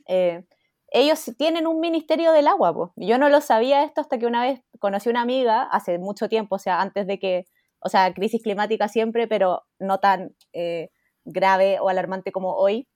[0.94, 2.92] Ellos tienen un ministerio del agua.
[2.96, 6.56] Yo no lo sabía esto hasta que una vez conocí una amiga hace mucho tiempo,
[6.56, 7.46] o sea, antes de que,
[7.80, 10.90] o sea, crisis climática siempre, pero no tan eh,
[11.26, 12.88] grave o alarmante como hoy,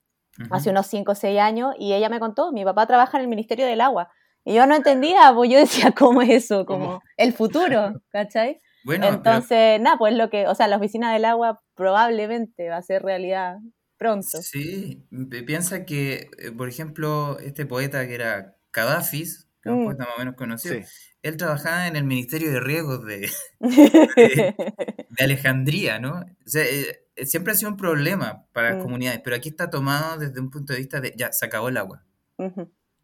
[0.52, 3.28] hace unos 5 o 6 años, y ella me contó, mi papá trabaja en el
[3.28, 4.12] ministerio del agua.
[4.44, 6.64] Y yo no entendía, pues yo decía, ¿cómo es eso?
[6.64, 8.60] Como el futuro, ¿cachai?
[8.84, 12.82] Bueno, Entonces, nada, pues lo que, o sea, la oficina del agua probablemente va a
[12.82, 13.56] ser realidad
[13.98, 14.40] pronto.
[14.40, 15.06] Sí,
[15.46, 19.84] piensa que, eh, por ejemplo, este poeta que era Kadafis, que es un mm.
[19.86, 20.76] poeta más o menos conocido,
[21.22, 23.30] él trabajaba en el Ministerio de Riegos de,
[23.60, 24.54] de,
[25.18, 26.20] Alejandría, ¿no?
[26.20, 28.82] O sea, eh, eh, siempre ha sido un problema para las mm.
[28.82, 31.76] comunidades, pero aquí está tomado desde un punto de vista de, ya, se acabó el
[31.76, 32.04] agua.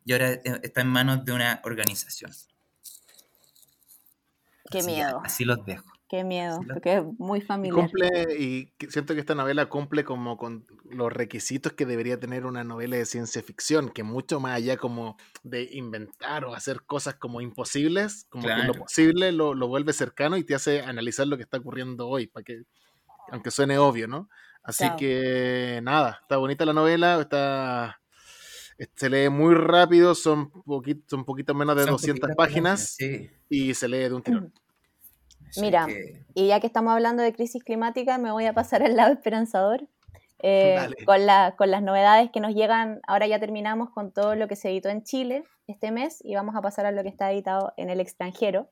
[0.07, 0.31] Y ahora
[0.63, 2.31] está en manos de una organización.
[4.71, 5.21] Qué miedo.
[5.25, 5.94] así los dejo.
[6.09, 7.89] Qué miedo, porque es muy familiar.
[8.39, 12.97] Y, siento que esta novela cumple como con los requisitos que debería tener una novela
[12.97, 18.27] de ciencia ficción, que mucho más allá como de inventar o hacer cosas como imposibles,
[18.29, 22.07] como que lo posible lo, vuelve cercano y te hace analizar lo que está ocurriendo
[22.07, 22.65] hoy, para que,
[23.31, 24.29] aunque suene obvio, ¿no?
[24.63, 28.01] Así que nada, está bonita la novela, está
[28.97, 32.97] se lee muy rápido, son poquito, son poquito menos de 200 páginas,
[33.49, 34.53] y se lee de un tirón.
[35.61, 35.87] Mira,
[36.35, 39.87] y ya que estamos hablando de crisis climática, me voy a pasar al lado esperanzador.
[40.47, 44.47] Eh, con, la, con las novedades que nos llegan, ahora ya terminamos con todo lo
[44.47, 47.33] que se editó en Chile este mes y vamos a pasar a lo que está
[47.33, 48.69] editado en el extranjero.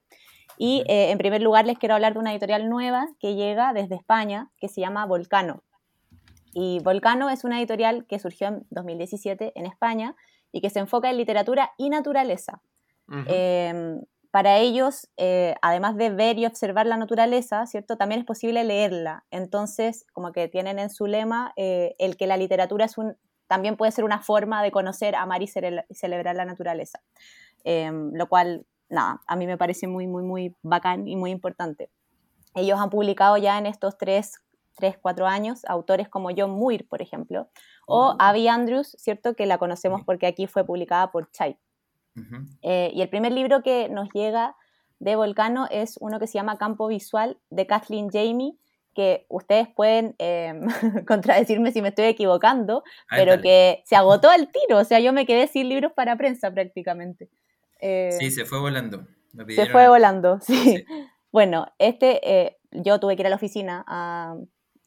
[0.58, 3.94] Y eh, en primer lugar les quiero hablar de una editorial nueva que llega desde
[3.94, 5.62] España, que se llama Volcano.
[6.52, 10.14] Y Volcano es una editorial que surgió en 2017 en España
[10.50, 12.60] y que se enfoca en literatura y naturaleza
[14.32, 17.98] para ellos, eh, además de ver y observar la naturaleza, ¿cierto?
[17.98, 19.24] También es posible leerla.
[19.30, 23.14] Entonces, como que tienen en su lema eh, el que la literatura es un,
[23.46, 27.02] también puede ser una forma de conocer, amar y, celebrar la naturaleza.
[27.62, 31.90] Em, lo cual, nada, a mí me parece muy, muy, muy bacán y muy importante.
[32.54, 34.40] Ellos han publicado ya en estos tres,
[34.76, 37.50] tres cuatro años autores como John Muir, por ejemplo,
[37.86, 38.16] o oh.
[38.18, 39.36] Abby Andrews, ¿cierto?
[39.36, 41.58] Que la conocemos porque aquí fue publicada por Chai.
[42.62, 44.56] Eh, y el primer libro que nos llega
[44.98, 48.54] de Volcano es uno que se llama Campo Visual de Kathleen Jamie,
[48.94, 50.52] que ustedes pueden eh,
[51.08, 55.26] contradecirme si me estoy equivocando, pero que se agotó al tiro, o sea, yo me
[55.26, 57.30] quedé sin libros para prensa prácticamente.
[57.80, 59.06] Eh, sí, se fue volando.
[59.48, 60.84] Se fue volando, sí.
[61.32, 64.36] Bueno, este, yo tuve que ir a la oficina a,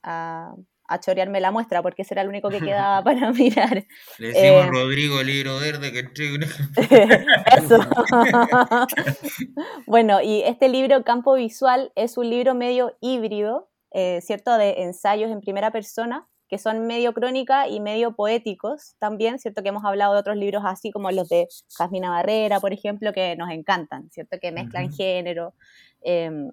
[0.04, 0.54] a
[1.00, 3.86] chorearme la muestra, porque ese era el único que quedaba para mirar.
[4.18, 6.06] Le decimos eh, Rodrigo libro verde que
[7.58, 7.78] Eso.
[9.88, 14.58] bueno, y este libro, Campo Visual, es un libro medio híbrido, eh, ¿cierto?
[14.58, 19.64] De ensayos en primera persona, que son medio crónica y medio poéticos también, ¿cierto?
[19.64, 23.36] Que hemos hablado de otros libros así como los de Jasmina Barrera, por ejemplo, que
[23.36, 24.38] nos encantan, ¿cierto?
[24.40, 25.54] Que mezclan género.
[26.02, 26.52] Em,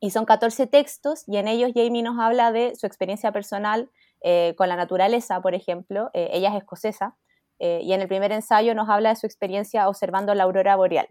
[0.00, 3.90] y son 14 textos y en ellos Jamie nos habla de su experiencia personal
[4.22, 6.10] eh, con la naturaleza, por ejemplo.
[6.14, 7.16] Eh, ella es escocesa
[7.58, 11.08] eh, y en el primer ensayo nos habla de su experiencia observando la aurora boreal.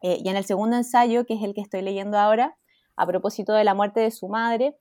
[0.00, 2.56] y en el segundo ensayo, que es el que estoy leyendo ahora,
[2.96, 4.76] a propósito de la muerte de su madre,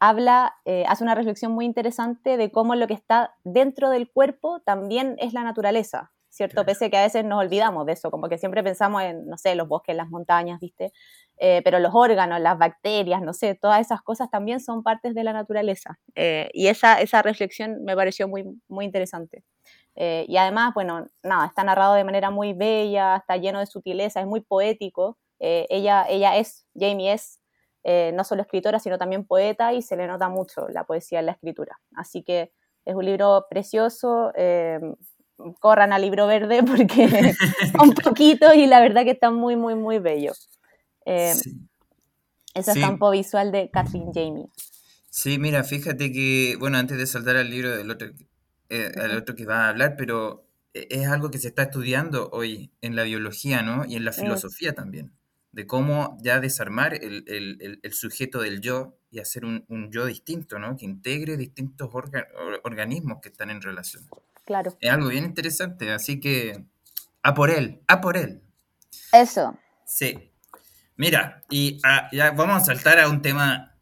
[0.00, 0.56] habla,
[0.88, 5.32] hace una reflexión muy interesante de cómo lo que está dentro del cuerpo también es
[5.34, 6.64] la naturaleza, ¿cierto?
[6.66, 9.54] Pese que a veces nos olvidamos de eso, como que siempre pensamos en, no sé,
[9.54, 10.92] los bosques, las montañas, ¿viste?
[11.38, 15.24] Eh, pero los órganos, las bacterias, no sé, todas esas cosas también son partes de
[15.24, 15.98] la naturaleza.
[16.14, 19.44] Eh, y esa, esa reflexión me pareció muy, muy interesante.
[19.94, 24.20] Eh, y además, bueno, nada, está narrado de manera muy bella, está lleno de sutileza,
[24.20, 25.18] es muy poético.
[25.38, 27.40] ella, ella es, Jamie es
[28.12, 31.32] no solo escritora, sino también poeta y se le nota mucho la poesía en la
[31.32, 31.78] escritura.
[31.94, 32.52] Así que
[32.84, 34.32] es un libro precioso.
[35.60, 37.34] Corran al libro verde porque
[37.82, 40.32] un poquito y la verdad que está muy, muy, muy bello.
[41.04, 41.34] Eh,
[42.54, 44.46] ese es campo visual de Kathleen Jamie.
[45.10, 48.08] Sí, mira, fíjate que, bueno, antes de saltar al libro del otro,
[48.68, 52.28] eh, al otro que va a hablar, pero e, es algo que se está estudiando
[52.32, 53.84] hoy en la biología, ¿no?
[53.86, 55.12] Y en la filosofía también,
[55.52, 60.04] de cómo ya desarmar el, el, el, sujeto del yo y hacer un, un, yo
[60.06, 60.76] distinto, ¿no?
[60.76, 61.90] Que integre distintos
[62.62, 64.04] organismos que están en relación.
[64.46, 64.76] Claro.
[64.80, 66.64] Es algo bien interesante, así que
[67.22, 68.42] a por él, a por él.
[69.12, 69.58] Eso.
[69.84, 70.32] Sí.
[70.96, 73.76] Mira, y ah, ya vamos a saltar a un tema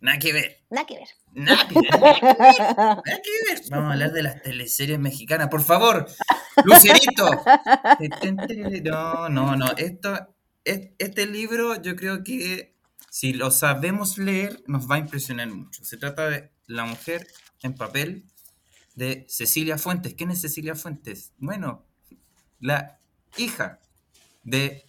[0.00, 0.64] nada que ver.
[0.70, 1.08] Nada que ver.
[1.32, 2.00] Nada que ver.
[2.00, 3.62] Nada que ver.
[3.70, 5.48] Vamos a hablar de las teleseries mexicanas.
[5.48, 6.06] Por favor,
[6.64, 7.28] Lucerito.
[8.82, 9.66] No, no, no.
[9.76, 12.74] Esto, este libro yo creo que
[13.10, 15.84] si lo sabemos leer nos va a impresionar mucho.
[15.84, 17.26] Se trata de La mujer
[17.62, 18.24] en papel
[18.96, 20.14] de Cecilia Fuentes.
[20.14, 21.32] ¿Quién es Cecilia Fuentes?
[21.38, 21.86] Bueno,
[22.58, 22.98] la
[23.36, 23.78] hija
[24.42, 24.84] de...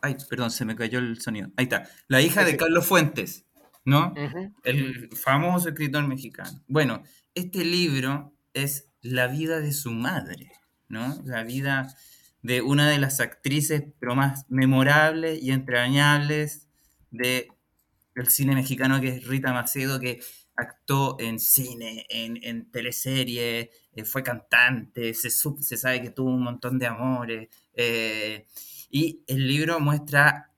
[0.00, 1.50] Ay, perdón, se me cayó el sonido.
[1.56, 1.88] Ahí está.
[2.08, 3.46] La hija de Carlos Fuentes,
[3.84, 4.14] ¿no?
[4.62, 6.62] El famoso escritor mexicano.
[6.68, 7.02] Bueno,
[7.34, 10.52] este libro es la vida de su madre,
[10.88, 11.22] ¿no?
[11.24, 11.96] La vida
[12.42, 16.68] de una de las actrices pero más memorables y entrañables
[17.10, 17.48] de,
[18.14, 20.20] del cine mexicano, que es Rita Macedo, que
[20.56, 26.42] actuó en cine, en, en teleserie, eh, fue cantante, se, se, sabe que tuvo un
[26.42, 27.48] montón de amores.
[27.72, 28.46] Eh,
[28.90, 30.52] y el libro muestra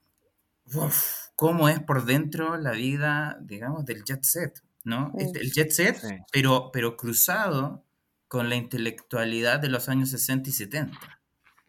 [1.35, 5.13] cómo es por dentro la vida, digamos, del jet set, ¿no?
[5.17, 7.85] El jet set, pero, pero cruzado
[8.29, 10.99] con la intelectualidad de los años 60 y 70.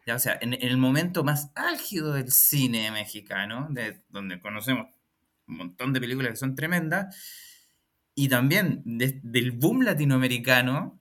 [0.06, 4.88] Ya, o sea, en, el momento más álgido del cine mexicano, de, donde conocemos
[5.46, 7.14] un montón de películas que son tremendas,
[8.18, 11.00] y también del boom latinoamericano,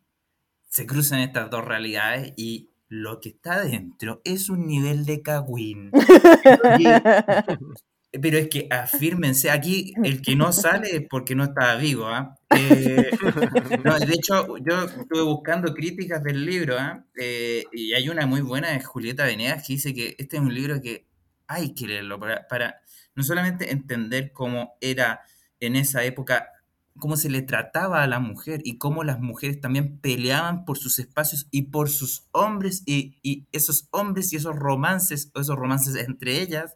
[0.69, 5.89] se cruzan estas dos realidades y lo que está dentro es un nivel de cagüín.
[8.11, 12.05] Pero es que afírmense, aquí el que no sale es porque no estaba vivo.
[12.05, 12.35] ¿ah?
[12.55, 17.03] Eh, de hecho, yo estuve buscando críticas del libro ¿ah?
[17.19, 20.53] eh, y hay una muy buena de Julieta Venegas que dice que este es un
[20.53, 21.07] libro que
[21.47, 22.79] hay que leerlo para, para
[23.15, 25.21] no solamente entender cómo era
[25.59, 26.51] en esa época
[26.97, 30.99] cómo se le trataba a la mujer y cómo las mujeres también peleaban por sus
[30.99, 35.95] espacios y por sus hombres y, y esos hombres y esos romances, o esos romances
[35.95, 36.73] entre ellas,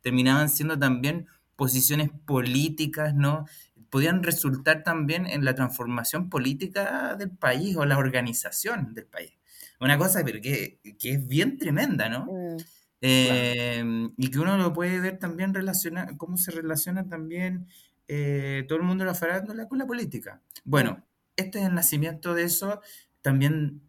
[0.00, 3.46] terminaban siendo también posiciones políticas, ¿no?
[3.90, 9.32] Podían resultar también en la transformación política del país o la organización del país.
[9.80, 12.26] Una cosa pero que, que es bien tremenda, ¿no?
[12.26, 12.56] Mm,
[13.00, 17.66] em, y que uno lo puede ver también relacionar, cómo se relaciona también
[18.08, 20.40] eh, todo el mundo de la farándula con la política.
[20.64, 21.04] Bueno,
[21.36, 22.80] este es el nacimiento de eso.
[23.22, 23.82] También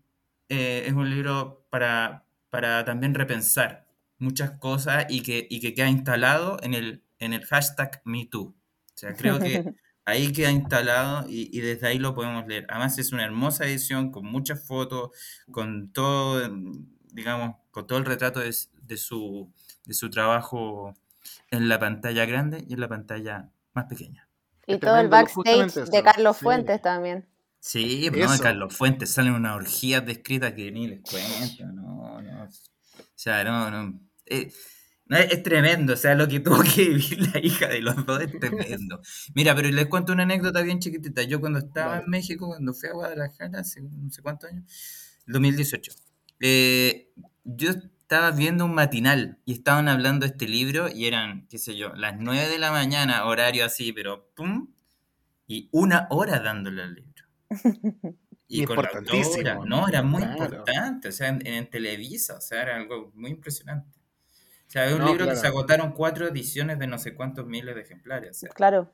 [0.50, 5.90] eh, es un libro para, para también repensar muchas cosas y que, y que queda
[5.90, 8.44] instalado en el, en el hashtag MeToo.
[8.44, 8.56] O
[8.94, 9.76] sea, creo que
[10.06, 12.66] ahí queda instalado y, desde ahí lo podemos leer.
[12.70, 15.12] Además es una hermosa edición con muchas fotos,
[15.52, 16.50] con todo,
[17.12, 19.52] digamos, con todo el retrato de, de, su,
[19.86, 20.96] de su trabajo
[21.52, 24.28] en la pantalla grande y en la pantalla más pequeña.
[24.66, 27.28] Y todo el backstage de Carlos Fuentes también.
[27.60, 32.44] Sí, no, de Carlos Fuentes salen unas orgías descritas que ni les cuento, no, no.
[32.44, 32.50] O
[33.16, 34.00] sea, no, no.
[34.26, 34.52] Eh,
[35.10, 38.40] es, tremendo, o sea, lo que tuvo que vivir la hija de los dos es
[38.40, 39.02] tremendo.
[39.34, 41.24] Mira, pero les cuento una anécdota bien chiquitita.
[41.24, 44.64] Yo cuando estaba en México, cuando fui a Guadalajara, hace no sé cuántos años,
[45.28, 45.92] 2018,
[46.40, 47.12] eh,
[47.44, 47.72] yo
[48.06, 51.92] estaba viendo un matinal y estaban hablando de este libro y eran, qué sé yo,
[51.96, 54.72] las 9 de la mañana, horario así, pero pum,
[55.48, 57.24] y una hora dándole al libro.
[58.48, 59.88] Y, con la autora, ¿no?
[59.88, 63.98] Era muy importante, o sea, en, Televisa, o sea, era algo muy impresionante.
[64.68, 67.74] O sea, es un libro que se agotaron cuatro ediciones de no sé cuántos miles
[67.74, 68.46] de ejemplares.
[68.54, 68.94] claro.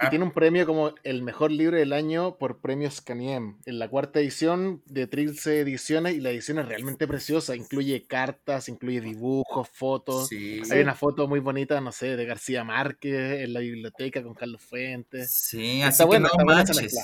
[0.00, 0.10] Y ah.
[0.10, 3.58] tiene un premio como el mejor libro del año por premios Caniem.
[3.66, 7.56] En la cuarta edición de Trilce Ediciones y la edición es realmente preciosa.
[7.56, 10.30] Incluye cartas, incluye dibujos, fotos.
[10.30, 14.62] Hay una foto muy bonita, no sé, de García Márquez en la biblioteca con Carlos
[14.62, 15.32] Fuentes.
[15.32, 16.96] Sí, así que no manches.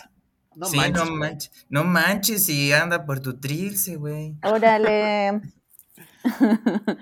[0.54, 2.48] No, manches, no manches.
[2.48, 4.36] y anda por tu Trilce, güey.
[4.44, 5.40] Órale.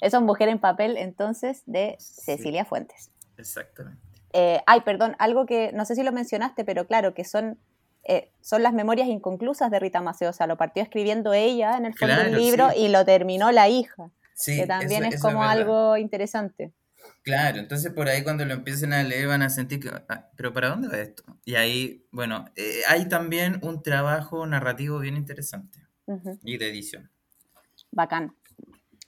[0.00, 3.10] Esa mujer en papel entonces de Cecilia Fuentes.
[3.36, 4.05] Exactamente.
[4.38, 7.58] Eh, ay, perdón, algo que no sé si lo mencionaste, pero claro, que son,
[8.04, 10.28] eh, son las memorias inconclusas de Rita Maceo.
[10.28, 13.70] O sea, lo partió escribiendo ella en el fondo del libro y lo terminó la
[13.70, 14.10] hija.
[14.44, 16.74] que también es como algo interesante.
[17.22, 20.52] Claro, entonces por ahí cuando lo empiecen a leer van a sentir que, ah, pero
[20.52, 21.22] ¿para dónde va esto?
[21.46, 25.78] Y ahí, bueno, eh, hay también un trabajo narrativo bien interesante
[26.44, 27.10] y de edición.
[27.90, 28.34] Bacán.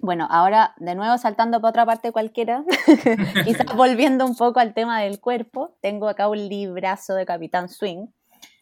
[0.00, 2.64] Bueno, ahora de nuevo saltando para otra parte cualquiera,
[3.44, 8.06] quizás volviendo un poco al tema del cuerpo, tengo acá un librazo de Capitán Swing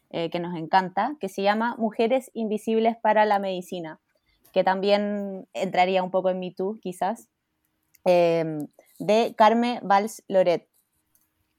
[0.09, 3.99] eh, que nos encanta, que se llama Mujeres Invisibles para la Medicina,
[4.51, 7.27] que también entraría un poco en mi tú, quizás,
[8.03, 8.67] em,
[8.97, 10.67] de Carme Valls Loret.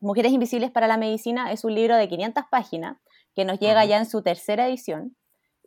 [0.01, 2.99] Mujeres Invisibles para la Medicina es un libro de 500 páginas
[3.37, 5.15] que nos llega ya en su tercera edición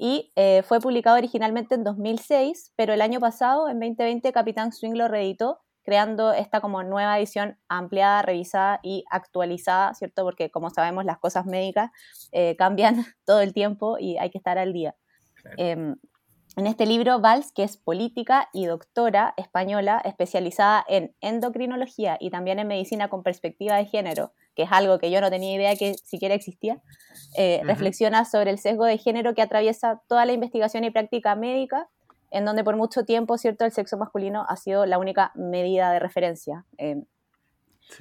[0.04, 4.96] y eh, fue publicado originalmente en 2006, pero el año pasado, en 2020, Capitán Swing
[4.96, 10.24] lo reeditó, creando esta como nueva edición ampliada, revisada y actualizada, ¿cierto?
[10.24, 11.92] Porque como sabemos las cosas médicas
[12.32, 14.96] eh, cambian todo el tiempo y hay que estar al día.
[15.58, 15.96] Em,
[16.58, 22.60] en este libro, Valls, que es política y doctora española especializada en endocrinología y también
[22.60, 25.94] en medicina con perspectiva de género, que es algo que yo no tenía idea que
[25.94, 26.82] siquiera existía,
[27.38, 31.88] eh, reflexiona sobre el sesgo de género que atraviesa toda la investigación y práctica médica
[32.32, 36.00] en donde por mucho tiempo, ¿cierto?, el sexo masculino ha sido la única medida de
[36.00, 36.66] referencia.
[36.78, 37.04] Eh,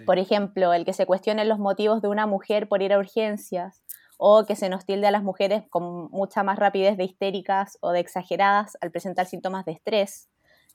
[0.07, 3.83] por ejemplo, el que se cuestionen los motivos de una mujer por ir a urgencias,
[4.23, 7.91] o que se nos tilde a las mujeres con mucha más rapidez de histéricas o
[7.91, 10.29] de exageradas al presentar síntomas de estrés,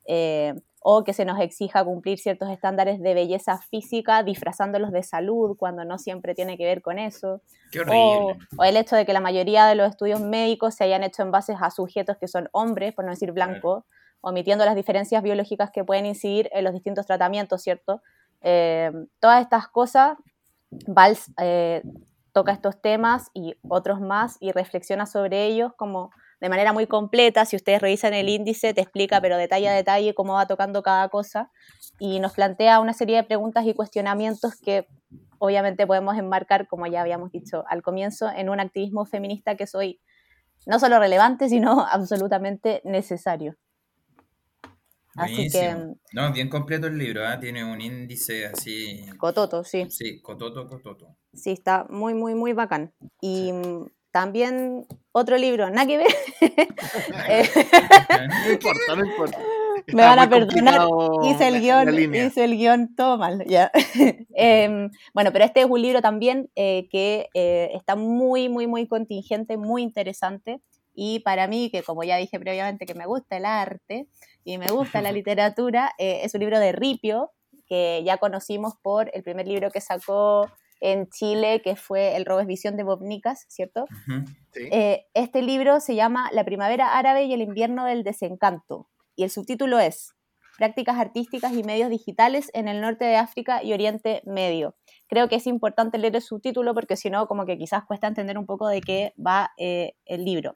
[0.07, 5.55] eh, o que se nos exija cumplir ciertos estándares de belleza física disfrazándolos de salud
[5.57, 7.41] cuando no siempre tiene que ver con eso.
[7.87, 8.33] o,
[8.63, 11.55] el hecho de que la mayoría de los estudios médicos se hayan hecho en base
[11.59, 13.83] a sujetos que son hombres, por no decir blancos,
[14.21, 18.01] omitiendo las diferencias biológicas que pueden incidir en los distintos tratamientos, ¿cierto?
[18.41, 20.17] Eh, todas estas cosas,
[20.87, 21.83] Valls eh,
[22.35, 26.11] toca estos temas y otros más y reflexiona sobre ellos como
[26.41, 27.45] de manera muy completa.
[27.45, 31.07] Si ustedes revisan el índice, te explica, pero detalle a detalle, cómo va tocando cada
[31.07, 31.49] cosa
[31.97, 34.85] y nos plantea una serie de preguntas y cuestionamientos que
[35.39, 39.73] obviamente podemos enmarcar, como ya habíamos dicho al comienzo, en un activismo feminista que es
[39.73, 40.01] hoy
[40.65, 43.55] no solo relevante, sino absolutamente necesario.
[45.15, 45.75] Así que.
[46.13, 47.37] No, bien completo el libro, ¿eh?
[47.39, 49.05] tiene un índice así.
[49.17, 49.85] Cototo, sí.
[49.89, 51.15] Sí, cototo, cototo.
[51.33, 52.93] Sí, está muy, muy, muy bacán.
[53.21, 56.07] Y mm, también otro libro, nada que ver.
[57.27, 57.43] Eh,
[58.45, 59.39] no importa, no importa.
[59.87, 60.87] Me van a perdonar,
[61.23, 63.71] hice el guion, hice el guion todo mal, ya.
[64.33, 68.87] Em, bueno, pero este es un libro también eh, que eh, está muy, muy, muy
[68.87, 70.61] contingente, muy interesante.
[70.93, 74.07] Y para mí, que como ya dije previamente, que me gusta el arte
[74.45, 77.31] y me gusta la literatura, es un libro de Ripio,
[77.67, 82.47] que ya conocimos por el primer libro que sacó en Chile, que fue El Robes
[82.47, 83.85] Visión de Bob Nicas, ¿cierto?
[84.55, 89.29] Eh, este libro se llama La Primavera Árabe y el Invierno del Desencanto, y el
[89.29, 90.13] subtítulo es
[90.57, 94.75] Prácticas Artísticas y Medios Digitales en el Norte de África y Oriente Medio.
[95.07, 98.37] Creo que es importante leer el subtítulo porque si no, como que quizás cuesta entender
[98.37, 100.55] un poco de qué va eh, el libro.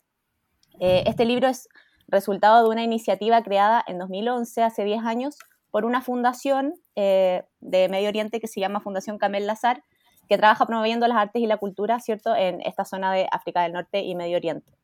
[0.79, 1.67] Eh, este libro es
[2.11, 5.37] resultado de una iniciativa creada en 2011, hace 10 años,
[5.71, 9.83] por una fundación de Medio Oriente que se llama Fundación Camel Lazar,
[10.27, 13.73] que trabaja promoviendo las artes y la cultura, ¿cierto?, en esta zona de África del
[13.73, 14.79] Norte y Medio Oriente.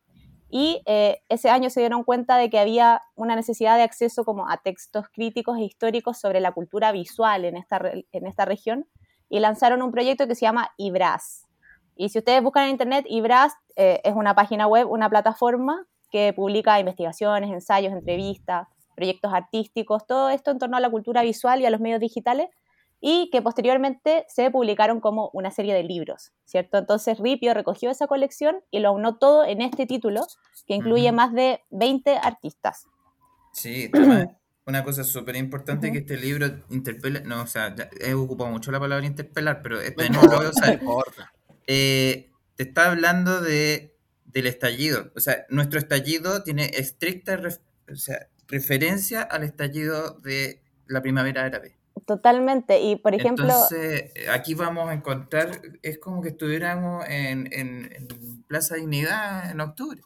[0.49, 4.49] Y eh, ese año se dieron cuenta de que había una necesidad de acceso como
[4.49, 8.88] a textos críticos e históricos sobre la cultura visual en esta, en esta región
[9.30, 11.47] y lanzaron un proyecto que se llama IBRAS.
[11.95, 16.32] Y si ustedes buscan en internet, IBRAS eh, es una página web, una plataforma que
[16.32, 21.66] publica investigaciones, ensayos, entrevistas, proyectos artísticos, todo esto en torno a la cultura visual y
[21.66, 22.47] a los medios digitales
[23.01, 26.78] y que posteriormente se publicaron como una serie de libros, ¿cierto?
[26.78, 30.26] Entonces Ripio recogió esa colección y lo aunó todo en este título,
[30.66, 32.86] que incluye más de 20 artistas.
[33.51, 33.91] Sí,
[34.66, 38.80] una cosa súper importante que este libro interpela, no, o sea, he ocupado mucho la
[38.80, 40.80] palabra interpelar, pero este no lo voy a usar.
[41.68, 43.95] Eh, te está hablando de,
[44.36, 47.40] del estallido, o sea, nuestro estallido tiene estricta
[48.50, 51.78] referencia al estallido de la primavera árabe.
[52.06, 52.82] Totalmente.
[52.82, 53.46] Y por ejemplo.
[53.46, 57.50] Entonces, aquí vamos a encontrar, es como que estuviéramos en,
[58.48, 60.02] Plaza Dignidad en octubre.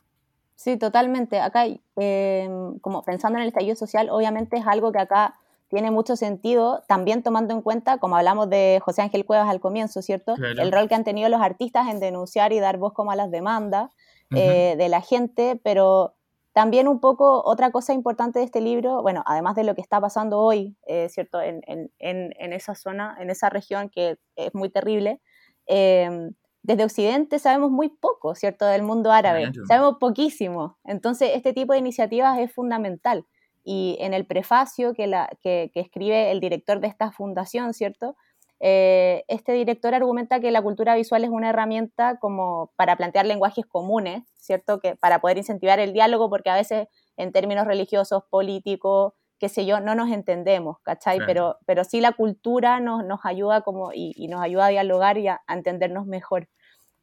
[0.56, 1.40] Sí, totalmente.
[1.40, 1.66] Acá,
[1.96, 6.84] em, como pensando en el estallido social, obviamente es algo que acá tiene mucho sentido,
[6.88, 10.36] también tomando en cuenta, como hablamos de José Ángel Cuevas al comienzo, ¿cierto?
[10.36, 13.32] El rol que han tenido los artistas en denunciar y dar voz como a las
[13.32, 13.90] demandas
[14.36, 16.16] eh, de la gente, pero
[16.54, 20.02] también un poco otra cosa importante de este libro, bueno, además de lo que está
[20.02, 21.40] pasando hoy, eh, ¿cierto?
[21.42, 25.22] En, esa zona, en esa región que es muy terrible,
[25.68, 28.66] em, desde Occidente sabemos muy poco, ¿cierto?
[28.66, 30.78] Del mundo árabe, sabemos poquísimo.
[30.84, 33.26] Entonces, este tipo de iniciativas es fundamental.
[33.64, 38.16] Y en el prefacio que, la, que escribe el director de esta fundación, ¿cierto?
[38.62, 43.66] Eh, este director argumenta que la cultura visual es una herramienta como para plantear lenguajes
[43.66, 44.80] comunes, ¿cierto?
[44.80, 49.66] Que para poder incentivar el diálogo, porque a veces en términos religiosos, políticos, qué sé
[49.66, 51.20] yo, no nos entendemos, ¿cachai?
[51.26, 55.30] Pero, pero sí la cultura nos, nos ayuda como y, nos ayuda a dialogar y
[55.30, 56.49] a, entendernos mejor.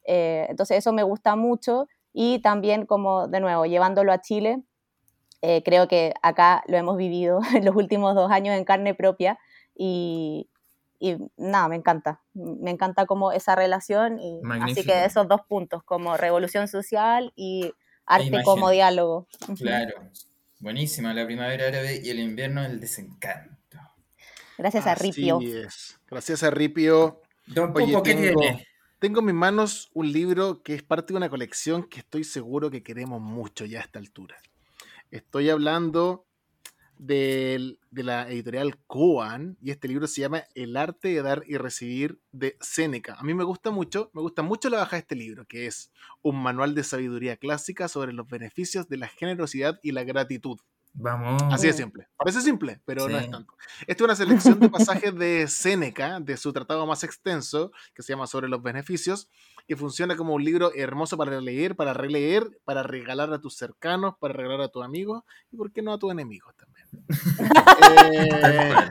[0.05, 4.63] Eh, entonces eso me gusta mucho y también como, de nuevo, llevándolo a Chile,
[5.43, 9.39] eh, creo que acá lo hemos vivido en los últimos dos años en carne propia
[9.75, 10.51] y,
[10.99, 12.21] y nada, me encanta.
[12.35, 14.19] Me encanta como esa relación.
[14.19, 17.73] Y así que esos dos puntos, como revolución social y
[18.07, 19.27] arte como diálogo.
[19.59, 19.95] Claro.
[20.59, 23.79] Buenísima, la primavera árabe y el invierno el desencanto.
[24.57, 25.39] Gracias a Ripio.
[25.41, 25.99] Es.
[26.09, 27.21] Gracias a Ripio.
[27.75, 28.41] Oye, tengo,
[28.99, 32.71] tengo en mis manos un libro que es parte de una colección que estoy seguro
[32.71, 34.37] que queremos mucho ya a esta altura.
[35.11, 36.25] Estoy hablando
[36.99, 42.21] de la editorial Coan y este libro se llama El arte de dar y recibir
[42.33, 43.15] de Séneca.
[43.15, 45.91] A mí me gusta mucho, me gusta mucho la baja de este libro, que es
[46.23, 50.59] un manual de sabiduría clásica sobre los beneficios de la generosidad y la gratitud.
[50.99, 51.43] Vamos.
[51.53, 52.09] Así de simple.
[52.17, 53.53] Parece simple, pero no es tanto.
[53.81, 58.15] Esta es una selección de pasajes de Séneca, de su tratado más extenso, que se
[58.15, 59.29] llama Sobre los Beneficios,
[59.69, 64.15] que funciona como un libro hermoso para leer, para releer, para regalar a tus cercanos,
[64.19, 66.87] para regalar a tus amigos y, ¿por qué no, a tus enemigos también?
[68.43, 68.91] eh,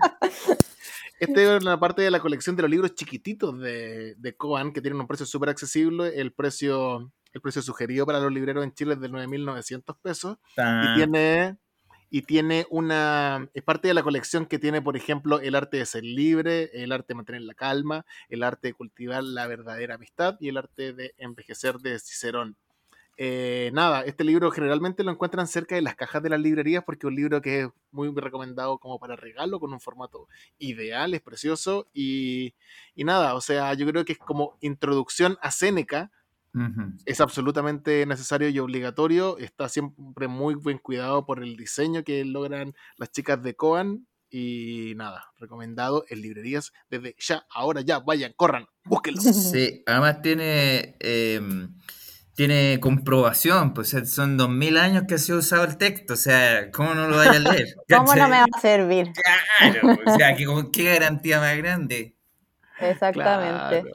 [1.20, 4.82] esta es una parte de la colección de los libros chiquititos de, de Coan, que
[4.82, 6.20] tienen un precio súper accesible.
[6.20, 10.38] El precio, el precio sugerido para los libreros en Chile es de 9.900 pesos.
[10.56, 11.58] Y tiene
[12.16, 15.86] y tiene una, es parte de la colección que tiene, por ejemplo, el arte de
[15.86, 20.38] ser libre, el arte de mantener la calma, el arte de cultivar la verdadera amistad
[20.40, 22.56] y el arte de envejecer de Cicerón.
[23.18, 27.06] Eh, nada, este libro generalmente lo encuentran cerca de las cajas de las librerías porque
[27.06, 31.22] es un libro que es muy recomendado como para regalo, con un formato ideal, es
[31.22, 32.54] precioso y,
[32.96, 36.14] y nada, o sea, yo creo que es como introducción a Séneca,
[37.06, 39.38] es absolutamente necesario y obligatorio.
[39.38, 44.08] Está siempre muy buen cuidado por el diseño que logran las chicas de Coan.
[44.30, 49.22] Y nada, recomendado en librerías desde ya, ahora ya, vayan, corran, búsquenlo.
[49.22, 51.74] Sí, además tiene, em,
[52.36, 56.70] tiene comprobación, pues son dos mil años que se ha usado el texto, o sea,
[56.72, 57.76] ¿cómo no lo vaya a leer?
[57.90, 59.14] ¿Cómo no me va a servir?
[59.14, 62.18] Claro, o sea, ¿qué, garantía más grande?
[62.80, 63.90] Exactamente.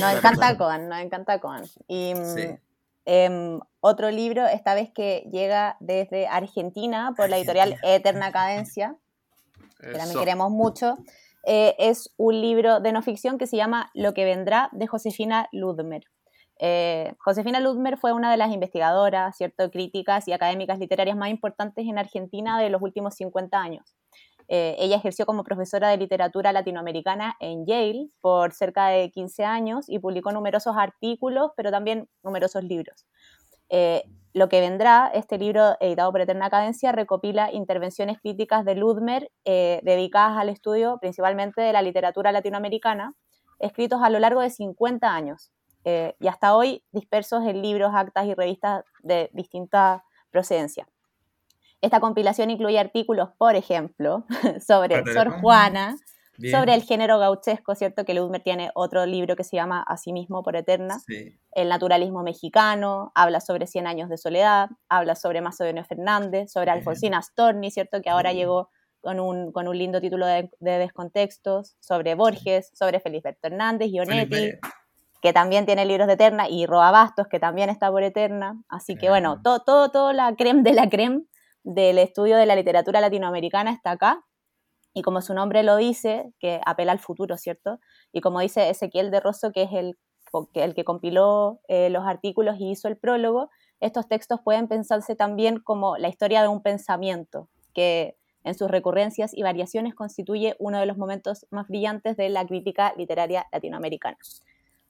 [0.00, 1.64] Nos encanta Coan, nos encanta Coan.
[1.88, 2.58] Y mm,
[3.04, 8.96] em, otro libro, esta vez que llega desde Argentina por la editorial Eterna Cadencia,
[9.80, 10.96] que también queremos mucho,
[11.44, 15.48] eh, es un libro de no ficción que se llama Lo que vendrá de Josefina
[15.52, 16.04] Ludmer.
[16.58, 21.86] Eh, Josefina Ludmer fue una de las investigadoras, cierto, críticas y académicas literarias más importantes
[21.88, 23.96] en Argentina de los últimos 50 años.
[24.54, 29.88] Eh, ella ejerció como profesora de literatura latinoamericana en Yale por cerca de 15 años
[29.88, 33.06] y publicó numerosos artículos, pero también numerosos libros.
[33.70, 34.02] Eh,
[34.34, 39.80] lo que vendrá, este libro editado por Eterna Cadencia, recopila intervenciones críticas de Ludmer eh,
[39.84, 43.14] dedicadas al estudio principalmente de la literatura latinoamericana,
[43.58, 45.50] escritos a lo largo de 50 años
[45.84, 50.86] y hasta hoy dispersos en libros, actas y revistas de distinta procedencia.
[51.82, 54.24] Esta compilación incluye artículos, por ejemplo,
[54.66, 55.96] sobre Sor Juana,
[56.50, 58.04] sobre el género gauchesco, ¿cierto?
[58.04, 60.98] Que Ludmer tiene otro libro que se llama Asimismo por Eterna,
[61.52, 67.20] el naturalismo mexicano, habla sobre Cien años de soledad, habla sobre Macedonio Fernández, sobre Alfonsina
[67.20, 68.00] Storni, ¿cierto?
[68.00, 68.70] Que ahora llegó
[69.00, 74.52] con un, con un lindo título de, descontextos, sobre Borges, sobre Feliberto Hernández, Ionetti,
[75.20, 78.62] que también tiene libros de Eterna, y Roa Bastos, que también está por Eterna.
[78.68, 81.24] Así que bueno, todo, todo, todo la creme de la creme
[81.64, 84.24] del estudio de la literatura latinoamericana está acá.
[84.94, 87.78] Y como su nombre lo dice, que apela al futuro, ¿cierto?
[88.12, 89.98] Y como dice Ezequiel de Rosso, que es el,
[90.54, 93.48] el que compiló eh, los artículos y hizo el prólogo,
[93.80, 99.32] estos textos pueden pensarse también como la historia de un pensamiento, que en sus recurrencias
[99.34, 104.18] y variaciones constituye uno de los momentos más brillantes de la crítica literaria latinoamericana.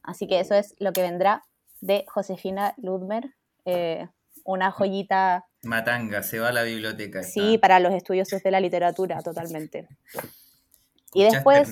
[0.03, 1.45] Así que eso es lo que vendrá
[1.81, 4.09] de Josefina Ludmer, eh,
[4.45, 7.23] una joyita Matanga, se va a la biblioteca.
[7.23, 9.87] Sí, para los estudiosos de la literatura, totalmente.
[11.15, 11.71] Y después...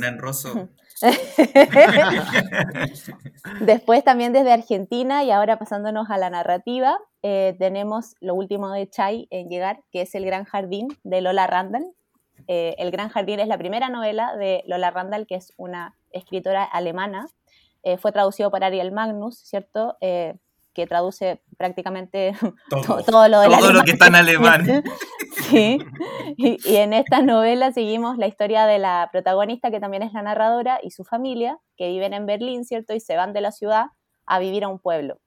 [3.60, 8.88] después también desde Argentina y ahora pasándonos a la narrativa, eh, tenemos lo último de
[8.88, 11.86] Chai en llegar, que es El Gran Jardín de Lola Randall.
[12.48, 16.64] Eh, el Gran Jardín es la primera novela de Lola Randall, que es una escritora
[16.64, 17.28] alemana.
[17.82, 19.96] Eh, fue traducido por Ariel Magnus, ¿cierto?
[20.72, 22.32] Que traduce prácticamente
[23.06, 24.84] todo, lo, de todo lo que está en alemán.
[25.50, 25.78] sí,
[26.36, 30.78] y, en esta novela seguimos la historia de la protagonista, que también es la narradora,
[30.82, 32.94] y su familia, que viven en Berlín, ¿cierto?
[32.94, 33.86] Y se van de la ciudad
[34.26, 35.18] a vivir a un pueblo.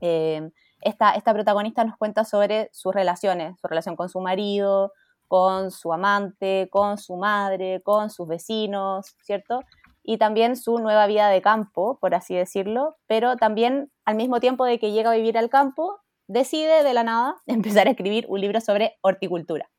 [0.00, 0.50] Eh,
[0.80, 4.92] esta, esta protagonista nos cuenta sobre sus relaciones, su relación con su marido,
[5.30, 9.60] con su amante, con su madre, con sus vecinos, ¿cierto?
[10.02, 14.64] Y también su nueva vida de campo, por así decirlo, pero también al mismo tiempo
[14.64, 18.40] de que llega a vivir al campo, decide de la nada empezar a escribir un
[18.40, 19.70] libro sobre horticultura.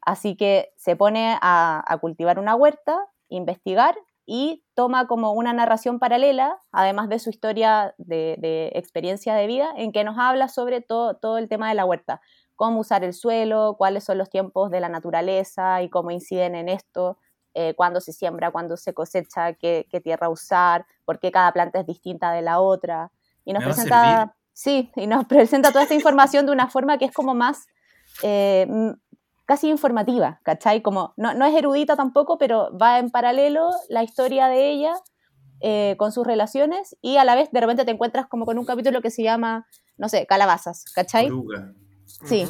[0.00, 2.98] Así que se pone a, cultivar una huerta,
[3.28, 9.72] investigar y toma como una narración paralela, además de su historia de, experiencia de vida,
[9.76, 12.20] en que nos habla sobre todo, todo el tema de la huerta,
[12.54, 16.68] cómo usar el suelo, cuáles son los tiempos de la naturaleza y cómo inciden en
[16.68, 17.18] esto,
[17.54, 21.86] eh, cuándo se siembra, cuándo se cosecha, qué, tierra usar, por qué cada planta es
[21.86, 23.10] distinta de la otra.
[23.44, 27.12] Y nos presenta, sí, y nos presenta toda esta información de una forma que es
[27.12, 27.66] como más
[28.22, 28.66] eh,
[29.48, 30.82] casi informativa, ¿cachai?
[30.82, 34.92] Como, no, no, es erudita tampoco, pero va en paralelo la historia de ella
[35.60, 38.66] eh, con sus relaciones y a la vez de repente te encuentras como con un
[38.66, 41.30] capítulo que se llama, no sé, calabazas, ¿cachai?
[42.24, 42.46] Sí.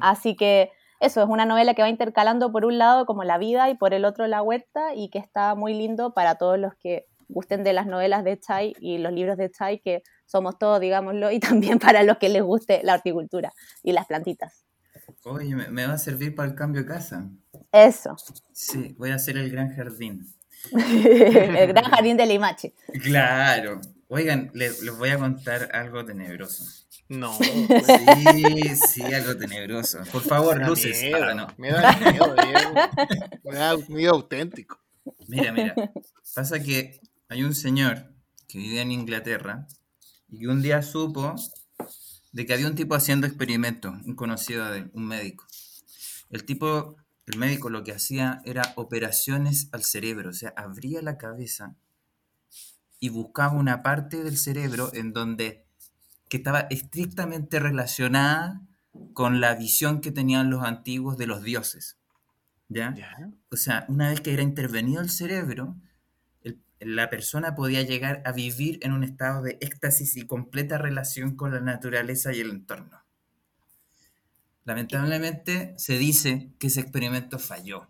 [0.00, 0.70] Así que
[1.00, 3.94] eso es una novela que va intercalando por un lado como la vida y por
[3.94, 7.72] el otro la huerta y que está muy lindo para todos los que gusten de
[7.72, 11.78] las novelas de Chai y los libros de Chai, que somos todos, digámoslo, y también
[11.78, 14.64] para los que les guste la horticultura y las plantitas.
[15.24, 17.28] Oye, me, va a servir para el cambio de casa.
[17.72, 18.16] Eso.
[18.52, 20.26] Sí, voy a hacer el gran jardín.
[20.72, 22.74] el gran jardín de Limache.
[23.02, 23.80] Claro.
[24.08, 26.85] Oigan, les, voy a contar algo tenebroso.
[27.08, 27.38] No.
[27.38, 29.98] Sí, sí, algo tenebroso.
[30.12, 31.04] Por favor, luces.
[31.14, 31.46] Ah, no.
[31.56, 32.74] Me da miedo, Diego.
[33.44, 34.80] Me da miedo auténtico.
[35.28, 35.74] Mira, mira.
[36.34, 38.12] Pasa que hay un señor
[38.48, 39.66] que vive en Inglaterra
[40.28, 41.34] y que un día supo
[42.32, 45.46] de que había un tipo haciendo experimentos, un conocido de un médico.
[46.30, 46.96] El tipo,
[47.26, 51.76] el médico lo que hacía era operaciones al cerebro, o sea, abría la cabeza
[52.98, 55.65] y buscaba una parte del cerebro en donde
[56.28, 58.60] que estaba estrictamente relacionada
[59.12, 61.98] con la visión que tenían los antiguos de los dioses.
[62.68, 62.94] ¿Ya?
[63.50, 65.76] O sea, una vez que era intervenido el cerebro,
[66.80, 71.52] la persona podía llegar a vivir en un estado de éxtasis y completa relación con
[71.52, 73.02] la naturaleza y el entorno.
[74.64, 77.88] Lamentablemente se dice que ese experimento falló,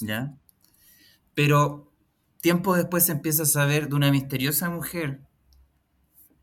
[0.00, 0.34] ¿ya?
[1.34, 1.90] Pero
[2.40, 5.22] tiempo después se empieza a saber de una misteriosa mujer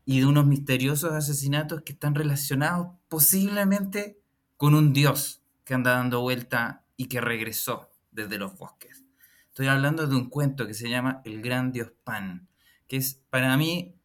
[0.06, 4.18] y de unos misteriosos asesinatos que están relacionados posiblemente
[4.56, 9.04] con un dios que anda dando vuelta y que regresó desde los bosques.
[9.48, 12.48] Estoy hablando de un cuento que se llama El Gran Dios Pan,
[12.86, 13.96] que es para mí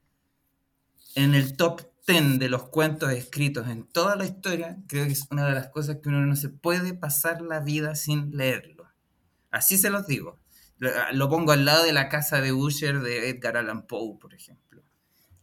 [1.16, 5.28] en el top 10 de los cuentos escritos en toda la historia, creo que es
[5.30, 8.89] una de las cosas que uno no se puede pasar la vida sin leerlo.
[9.52, 10.39] Así se los digo.
[10.80, 14.82] Lo, pongo al lado de la casa de Usher de Edgar Allan Poe, por ejemplo.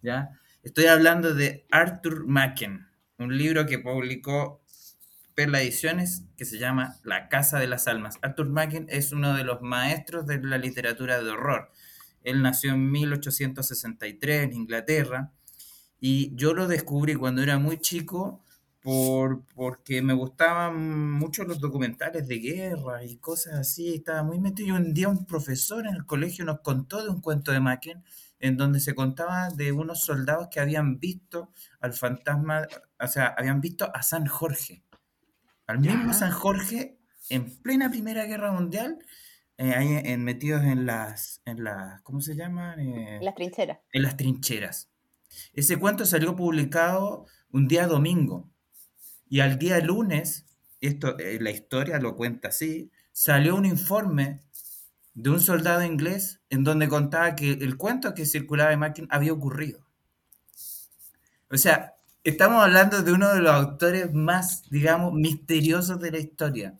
[0.03, 0.31] ¿Ya?
[0.65, 4.61] Estoy hablando de Arthur Machen, un libro que publicó
[5.37, 8.19] Perla Ediciones que se llama La Casa de las Almas.
[8.23, 11.71] Arthur Machen es uno de los maestros de la literatura de horror.
[12.25, 15.33] Él nació en 1863 en Inglaterra
[16.01, 18.43] y yo lo descubrí cuando era muy chico
[18.83, 23.95] por, porque me gustaban mucho los documentales de guerra y cosas así.
[23.95, 27.21] Estaba muy metido y un día un profesor en el colegio nos contó de un
[27.21, 28.03] cuento de Machen
[28.41, 32.67] en donde se contaba de unos soldados que habían visto al fantasma,
[33.01, 34.85] o sea, habían visto a San Jorge
[35.69, 38.99] al mismo San Jorge, en plena Primera Guerra Mundial,
[39.59, 42.81] eh, ahí metidos en las, en las, ¿cómo se llaman?
[42.81, 43.79] Eh, las trincheras.
[43.93, 44.91] En las trincheras.
[45.53, 48.51] Ese cuento salió publicado un día domingo.
[49.29, 50.47] Y al día lunes,
[50.81, 54.45] esto, eh, la historia lo cuenta así, salió un informe
[55.23, 59.33] de un soldado inglés en donde contaba que el cuento que circulaba en máquina había
[59.33, 59.81] ocurrido.
[61.51, 61.99] O sea,
[62.29, 66.75] Estamos hablando de uno de los autores más, digamos, misteriosos de la historia,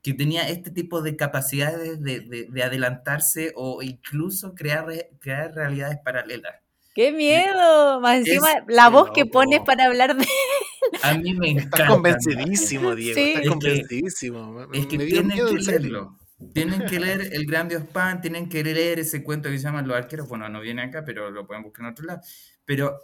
[0.00, 4.86] que tenía este tipo de capacidades de, adelantarse o incluso crear,
[5.18, 6.54] crear realidades paralelas.
[6.94, 8.00] ¡Qué miedo!
[8.00, 11.00] Más encima, la voz que pones para hablar de él.
[11.02, 11.78] A mí me encanta.
[11.78, 13.18] Estás convencidísimo, Diego.
[13.18, 14.66] Estás convencidísimo.
[14.72, 16.16] es que tienen que leerlo.
[16.52, 19.82] Tienen que leer El Gran Dios Pan, tienen que leer ese cuento que se llama
[19.82, 20.28] Los Arqueros.
[20.28, 22.20] Bueno, no viene acá, pero lo pueden buscar en otro lado.
[22.64, 22.98] Pero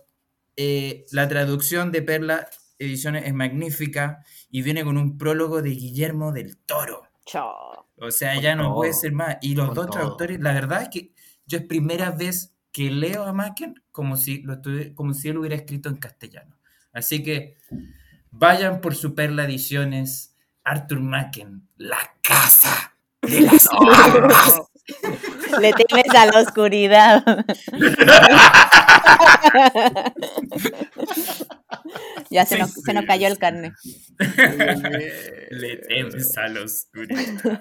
[0.56, 6.32] eh, la traducción de Perla Ediciones es magnífica y viene con un prólogo de Guillermo
[6.32, 7.02] del Toro.
[7.96, 9.38] O sea, ya no puede ser más.
[9.42, 11.12] Y los dos traductores, la verdad es que
[11.46, 14.60] yo es primera vez que leo a Macken como si, lo
[14.94, 16.56] como si él hubiera escrito en castellano.
[16.92, 17.56] Así que
[18.30, 22.97] vayan por su Perla Ediciones, Arthur Macken, La Casa
[23.28, 24.62] de las Almas.
[25.60, 27.24] Le temes a la oscuridad.
[32.30, 33.72] ya se nos, se nos, cayó el carne.
[35.50, 37.60] Le temes a la oscuridad.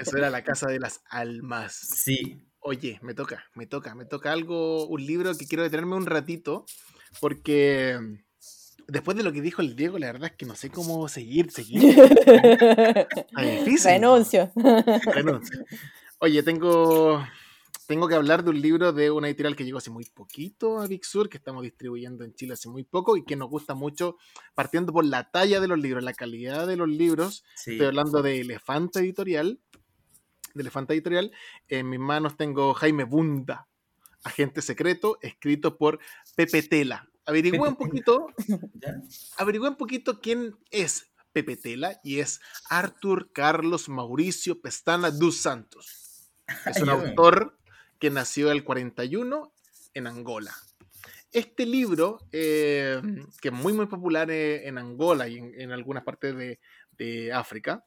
[0.00, 1.74] Eso era la casa de las almas.
[1.74, 2.46] Sí.
[2.60, 6.66] Oye, me toca, me toca, me toca algo, un libro que quiero detenerme un ratito,
[7.20, 7.98] porque
[8.90, 11.50] después de lo que dijo el Diego, la verdad es que no sé cómo seguir,
[11.50, 11.80] seguir.
[13.36, 13.90] difícil.
[13.90, 14.52] Renuncio.
[15.14, 15.64] Renuncio.
[16.18, 17.24] Oye, tengo,
[17.86, 20.86] tengo que hablar de un libro de una editorial que llegó hace muy poquito a
[20.86, 24.16] Big Sur, que estamos distribuyendo en Chile hace muy poco y que nos gusta mucho,
[24.54, 27.44] partiendo por la talla de los libros, la calidad de los libros.
[27.56, 29.60] Estoy hablando de Elefante Editorial.
[30.54, 31.32] De Elefante Editorial.
[31.68, 33.68] En mis manos tengo Jaime Bunda,
[34.24, 35.98] Agente Secreto, escrito por
[36.36, 37.09] Pepe Tela.
[37.30, 38.26] Averigüé un poquito,
[39.38, 46.32] averigüé un poquito quién es Pepe Tela y es Arthur Carlos Mauricio Pestana dos Santos.
[46.66, 47.56] Es un autor
[48.00, 49.52] que nació el 41
[49.94, 50.52] en Angola.
[51.30, 53.00] Este libro, eh,
[53.40, 56.58] que es muy muy popular eh, en Angola y en, algunas partes de,
[56.98, 57.84] de África.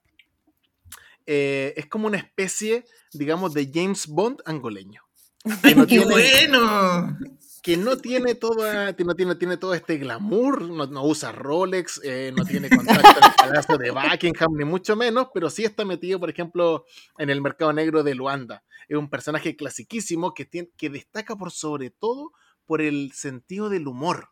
[1.25, 5.01] Eh, es como una especie, digamos, de James Bond angoleño.
[5.89, 7.17] ¡Qué bueno!
[7.63, 12.45] Que no tiene toda, no tiene, tiene todo este glamour, no, usa Rolex, eh, no
[12.45, 16.29] tiene contacto en el palacio de Buckingham, ni mucho menos, pero sí está metido, por
[16.29, 16.85] ejemplo,
[17.17, 18.63] en el mercado negro de Luanda.
[18.87, 22.33] Es un personaje clasiquísimo que, tiene, que destaca por sobre todo
[22.65, 24.29] por el sentido del humor.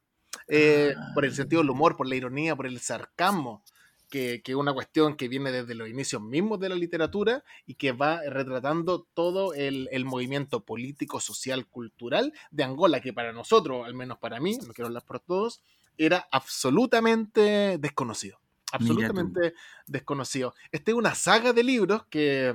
[0.48, 3.64] Eh, por el sentido del humor, por la ironía, por el sarcasmo
[4.12, 7.94] que es una cuestión que viene desde los inicios mismos de la literatura y que
[7.94, 14.18] va retratando todo el, movimiento político, social, cultural de Angola, que para nosotros, al menos
[14.20, 15.64] para mí, no quiero hablar por todos,
[15.98, 18.40] era absolutamente desconocido.
[18.74, 19.54] Absolutamente
[19.88, 20.54] desconocido.
[20.72, 22.54] Esta es una saga de libros que,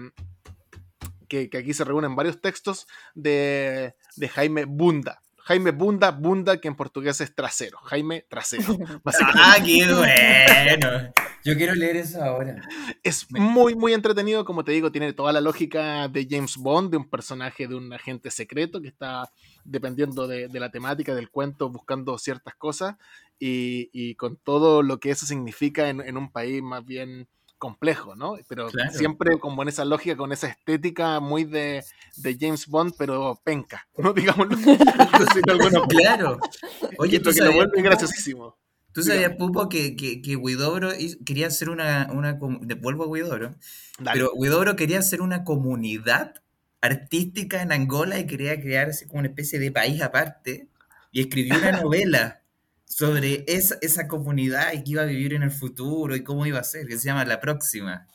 [1.29, 5.23] que, aquí se reúnen varios textos de, de Jaime Bunda.
[5.39, 7.79] Jaime Bunda, Bunda, que en portugués es trasero.
[7.85, 8.77] Jaime Trasero.
[9.37, 11.13] ah, qué bueno.
[11.47, 12.61] Yo quiero leer eso ahora.
[13.03, 16.97] Es muy, muy entretenido, como te digo, tiene toda la lógica de James Bond, de
[16.97, 19.31] un personaje de un agente secreto que está
[19.65, 22.97] dependiendo de, la temática del cuento, buscando ciertas cosas
[23.39, 27.29] y, con todo lo que eso significa en un país más bien
[27.59, 28.37] complejo, ¿no?
[28.49, 31.83] Pero siempre como en esa lógica, con esa estética muy de,
[32.39, 34.13] James Bond, pero penca, ¿no?
[34.15, 34.57] Digámoslo.
[35.89, 36.39] claro.
[36.99, 38.57] Oye, tú sabías, lo vuelve graciosísimo.
[38.97, 40.89] ¿Tú sabías, Pupo, que, que, que Huidobro
[41.27, 42.33] quería hacer una, una...
[42.81, 43.51] Vuelvo a.
[44.15, 44.33] Pero
[44.75, 46.37] quería hacer una comunidad
[46.81, 50.71] artística en Angola y quería crearse como una especie de país aparte.
[51.13, 52.41] Y escribió una novela
[52.87, 56.61] sobre esa, esa comunidad y que iba a vivir en el futuro y cómo iba
[56.61, 58.07] a ser, que se llama La Próxima.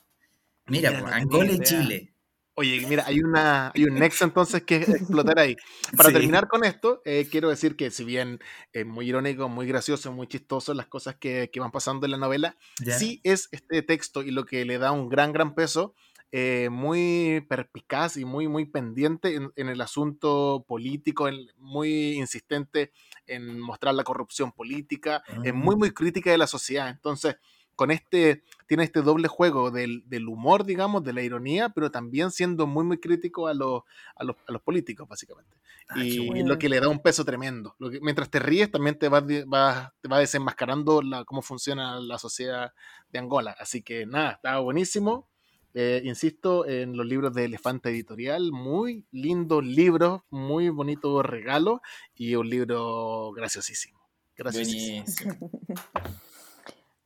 [0.65, 2.10] Mira, pues, Angola y Chile.
[2.55, 5.55] Oye, mira, hay, una, hay un nexo entonces que explotar ahí.
[5.97, 8.39] Para terminar con esto, eh, quiero decir que si bien
[8.73, 12.17] es muy irónico, muy gracioso, muy chistoso las cosas que, que van pasando en la
[12.17, 12.57] novela,
[12.97, 15.95] sí es este texto y lo que le da un gran, gran peso,
[16.33, 22.91] eh, muy perpicaz y muy, muy pendiente en, en el asunto político, muy insistente
[23.27, 25.77] en mostrar la corrupción política, es muy, ah.
[25.77, 26.89] muy crítica de la sociedad.
[26.89, 27.35] Entonces,
[27.81, 32.67] con este, tiene este doble juego del, humor, digamos, de la ironía, pero también siendo
[32.67, 33.81] muy, muy crítico a, los,
[34.15, 35.57] a, los, a los políticos, básicamente.
[35.89, 37.75] Ah, y lo que le da un peso tremendo.
[37.79, 39.21] Lo que, mientras te ríes, también te va,
[39.51, 42.71] va, te va desenmascarando la, cómo funciona la sociedad
[43.09, 43.55] de Angola.
[43.59, 45.27] Así que nada, estaba buenísimo.
[45.73, 51.81] Eh, insisto, en los libros de Elefante Editorial, muy lindos libros, muy bonito regalo
[52.13, 53.99] y un libro graciosísimo.
[54.37, 55.33] Graciosísimo.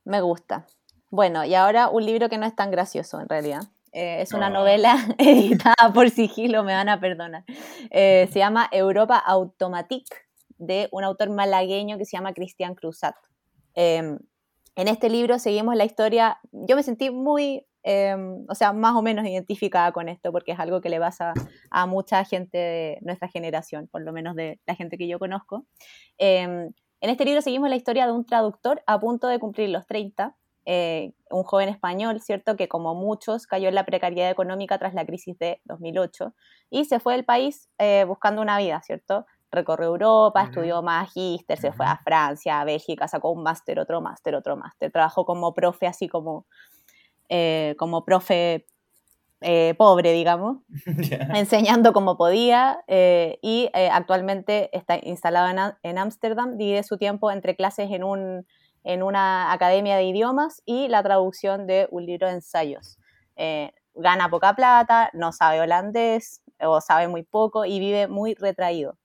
[0.06, 0.66] Me gusta.
[1.10, 3.64] Bueno, y ahora un libro que no es tan gracioso en realidad.
[3.92, 7.44] Eh, es una novela editada por sigilo, me van a perdonar.
[7.90, 10.16] Eh, se llama Europa Automatique,
[10.58, 13.16] de un autor malagueño que se llama Cristian Cruzat.
[13.74, 14.18] Em,
[14.76, 19.02] en este libro seguimos la historia, yo me sentí muy Em, o sea, más o
[19.02, 21.34] menos identificada con esto, porque es algo que le pasa
[21.70, 25.64] a mucha gente de nuestra generación, por lo menos de la gente que yo conozco.
[27.06, 30.34] En este libro seguimos la historia de un traductor a punto de cumplir los 30,
[30.64, 35.06] eh, un joven español, ¿cierto?, que como muchos cayó en la precariedad económica tras la
[35.06, 36.34] crisis de 2008
[36.68, 39.24] y se fue del país eh, buscando una vida, ¿cierto?
[39.52, 44.34] Recorrió Europa, estudió magíster, se fue a Francia, a Bélgica, sacó un máster, otro máster,
[44.34, 46.44] otro máster, trabajó como profe, así como
[47.28, 48.66] eh, como profe
[49.48, 50.58] eh, pobre, digamos,
[51.34, 57.90] enseñando como podía eh, y actualmente está instalado en Ámsterdam, divide su tiempo entre clases
[57.90, 58.46] en, un,
[58.82, 62.98] en una academia de idiomas y la traducción de un libro de ensayos.
[63.94, 68.98] gana poca plata, no sabe holandés o sabe muy poco y vive muy retraído.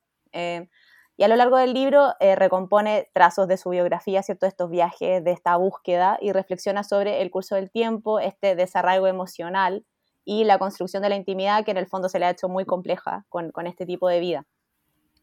[1.21, 4.47] Y a lo largo del libro eh, recompone trazos de su biografía, ¿cierto?
[4.47, 9.85] Estos viajes, de esta búsqueda y reflexiona sobre el curso del tiempo, este desarraigo emocional
[10.23, 12.65] y la construcción de la intimidad que en el fondo se le ha hecho muy
[12.65, 14.45] compleja con, este tipo de vida.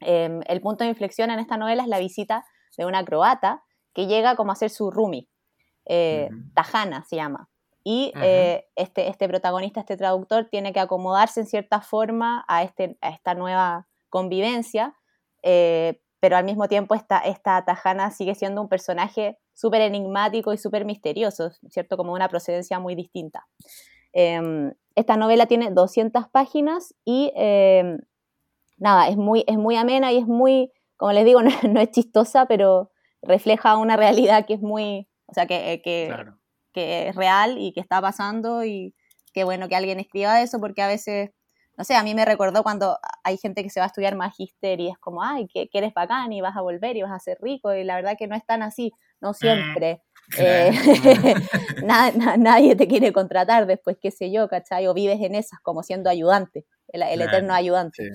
[0.01, 2.45] Em, el punto de inflexión en esta novela es la visita
[2.77, 5.29] de una croata que llega como a ser su roomie.
[5.87, 7.49] Eh, Tajana se llama.
[7.83, 12.99] Y eh, este, este protagonista, este traductor, tiene que acomodarse en cierta forma a, este,
[13.01, 14.95] a esta nueva convivencia
[15.43, 20.59] eh, pero al mismo tiempo esta, esta Tajana sigue siendo un personaje súper enigmático y
[20.59, 21.97] súper misterioso, ¿cierto?
[21.97, 23.47] Como una procedencia muy distinta.
[24.13, 27.99] Em, esta novela tiene 200 páginas y em,
[28.77, 31.41] nada, es muy, es muy amena y es muy, como les digo,
[31.73, 32.91] no, es chistosa, pero
[33.23, 36.15] refleja una realidad que es muy, o sea, que, eh, que,
[36.73, 38.95] que es real y que está pasando y
[39.33, 41.31] qué bueno que alguien escriba eso porque a veces
[41.79, 44.81] no sé, a mí me recordó cuando hay gente que se va a estudiar magister
[44.81, 47.39] y es como, ay, que, eres bacán y vas a volver y vas a ser
[47.41, 50.03] rico, y la verdad que no es tan así, no siempre.
[50.37, 50.71] Eh,
[51.83, 54.87] nadie te quiere contratar después, qué sé yo, ¿cachai?
[54.87, 58.13] O vives en esas como siendo ayudante, el, eterno ayudante.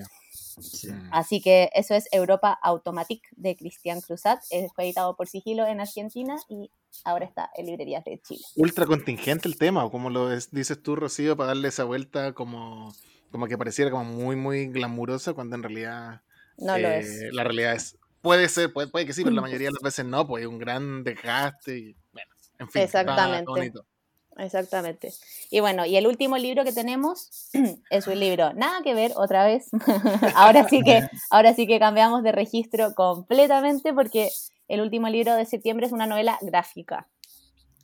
[1.10, 4.40] Así que eso es Europa Automatic de Cristian Cruzat.
[4.74, 6.70] Fue editado por Sigilo en Argentina y
[7.04, 8.44] ahora está en librerías de Chile.
[8.56, 12.94] Ultra contingente el tema, como lo dices tú, Rocío, para darle esa vuelta como,
[13.30, 16.22] como que pareciera como muy, muy glamurosa cuando en realidad
[16.58, 17.22] no lo es.
[17.22, 19.82] Eh, la realidad es, puede ser, puede, puede, que sí, pero la mayoría de las
[19.82, 22.82] veces no, pues hay un gran desgaste y bueno, en fin.
[22.82, 23.72] Exactamente.
[24.38, 25.12] Exactamente.
[25.50, 27.50] Y bueno, y el último libro que tenemos
[27.90, 29.68] es un libro, nada que ver otra vez.
[30.34, 34.30] ahora sí que, ahora sí que cambiamos de registro completamente porque
[34.68, 37.06] el último libro de septiembre es una novela gráfica.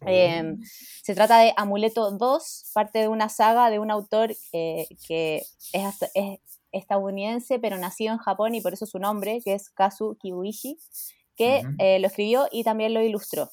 [0.06, 0.58] Em,
[1.02, 5.42] se trata de Amuleto 2, parte de una saga de un autor eh, que
[5.74, 6.38] es, es,
[6.72, 10.78] estadounidense, pero nacido en Japón y por eso su nombre, que es Kazu Kibuishi,
[11.36, 13.50] que eh, lo escribió y también lo ilustró.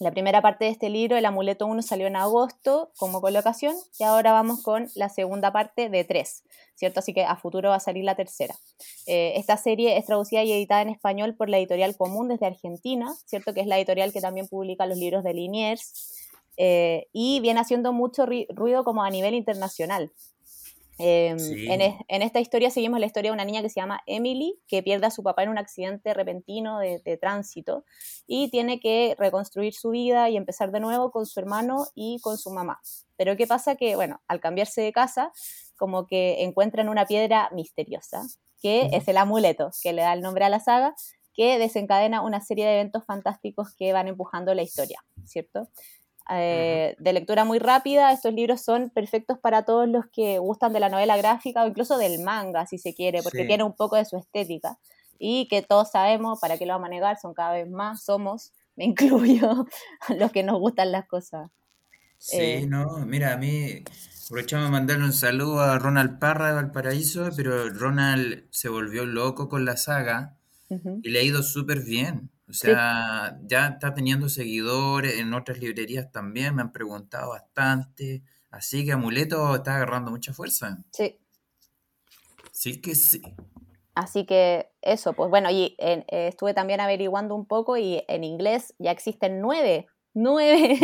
[0.00, 4.04] La primera parte de este libro, El Amuleto 1, salió en agosto como colocación y
[4.04, 6.44] ahora vamos con la segunda parte de tres,
[6.76, 7.00] ¿cierto?
[7.00, 8.54] Así que a futuro va a salir la tercera.
[9.06, 13.12] Eh, esta serie es traducida y editada en español por la editorial Común desde Argentina,
[13.26, 13.52] ¿cierto?
[13.54, 16.14] Que es la editorial que también publica los libros de Liniers
[16.56, 20.12] eh, y viene haciendo mucho ruido como a nivel internacional.
[20.98, 24.82] Em, en, esta historia seguimos la historia de una niña que se llama Emily, que
[24.82, 27.84] pierde a su papá en un accidente repentino de, tránsito
[28.26, 32.36] y tiene que reconstruir su vida y empezar de nuevo con su hermano y con
[32.36, 32.80] su mamá.
[33.16, 33.76] Pero ¿qué pasa?
[33.76, 35.32] Que, bueno, al cambiarse de casa,
[35.76, 38.22] como que encuentran una piedra misteriosa,
[38.60, 40.94] que es el amuleto, que le da el nombre a la saga,
[41.32, 45.68] que desencadena una serie de eventos fantásticos que van empujando la historia, ¿cierto?
[46.30, 48.12] Eh, de lectura muy rápida.
[48.12, 51.96] Estos libros son perfectos para todos los que gustan de la novela gráfica o incluso
[51.96, 54.78] del manga, si se quiere, porque tiene un poco de su estética.
[55.18, 58.52] Y que todos sabemos, para qué lo vamos a negar, son cada vez más, somos,
[58.76, 59.66] me incluyo,
[60.16, 61.50] los que nos gustan las cosas.
[62.18, 63.84] Sí, eh, no, mira, a mí
[64.26, 69.48] aprovechamos de mandarle un saludo a Ronald Parra de Valparaíso, pero Ronald se volvió loco
[69.48, 70.36] con la saga
[71.02, 72.30] y le ha ido súper bien.
[72.48, 78.22] O sea, ya está teniendo seguidores en otras librerías también, me han preguntado bastante.
[78.50, 80.78] Así que Amuleto está agarrando mucha fuerza.
[80.92, 81.18] Sí.
[82.52, 83.22] Sí que sí.
[83.94, 88.74] Así que eso, pues bueno, y eh, estuve también averiguando un poco y en inglés
[88.78, 90.78] ya existen nueve, nueve,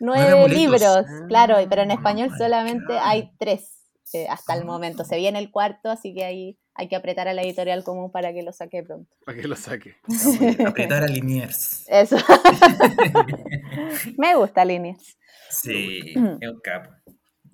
[0.00, 3.80] nueve, libros, claro, pero en español solamente hay tres
[4.12, 5.04] eh, hasta el momento.
[5.04, 8.32] Se viene el cuarto, así que ahí hay que apretar a la editorial común para
[8.32, 9.12] que lo saque pronto.
[9.24, 9.96] Para que lo saque.
[10.66, 11.84] apretar a Liniers.
[11.88, 12.16] Eso.
[14.18, 15.18] Me gusta Liniers.
[15.50, 16.90] Sí, es un capo.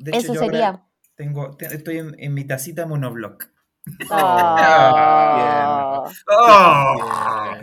[0.04, 0.82] Eso sería.
[1.14, 3.48] Tengo, estoy en, mi tacita monoblock.
[4.10, 6.04] Oh.
[6.28, 7.56] oh.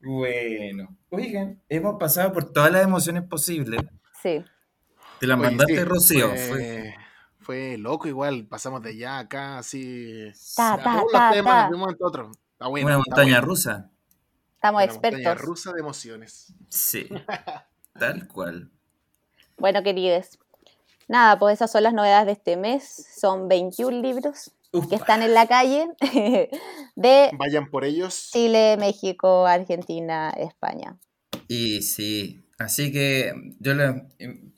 [0.00, 3.80] bueno, oigan, hemos pasado por todas las emociones posibles.
[4.22, 4.44] Sí.
[5.20, 6.36] Te la mandaste, Rocío.
[6.36, 6.94] Fue
[7.46, 10.32] fue loco igual, pasamos de allá acá, así.
[10.56, 11.68] Ta, ta, ta, ta.
[11.68, 12.32] De un momento a otro.
[12.58, 13.88] Una montaña rusa.
[14.56, 15.20] Estamos Una expertos.
[15.22, 16.52] Montaña rusa de emociones.
[16.68, 17.08] Sí,
[17.98, 18.72] tal cual.
[19.58, 20.40] Bueno, queridos.
[21.06, 23.06] Nada, pues esas son las novedades de este mes.
[23.16, 24.50] Son 21 libros
[24.88, 25.86] que están en la calle
[26.96, 28.30] de Vayan por ellos.
[28.32, 30.98] Chile, México, Argentina, España.
[31.46, 33.74] Y sí, Así que yo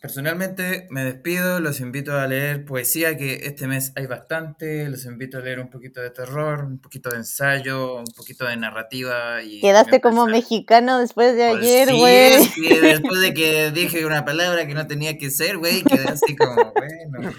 [0.01, 5.39] personalmente me despido, los invito a leer poesía, que este mes hay bastante, los invito
[5.39, 9.43] a leer un poquito de terror, un poquito de ensayo, un poquito de narrativa.
[9.43, 12.45] Y Quedaste como mexicano después de pues ayer, güey.
[12.45, 16.37] Sí, después de que dije una palabra que no tenía que ser, güey, quedé así
[16.37, 17.33] como, bueno.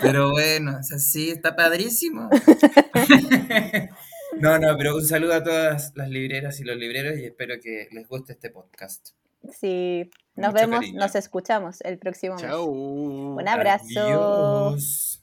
[0.00, 2.30] Pero bueno, o sea, sí, está padrísimo.
[4.38, 7.88] No, no, pero un saludo a todas las libreras y los libreros y espero que
[7.92, 9.10] les guste este podcast.
[9.50, 12.44] Sí, nos vemos, nos escuchamos el próximo mes.
[13.38, 14.00] Un abrazo.
[14.00, 15.21] Adiós.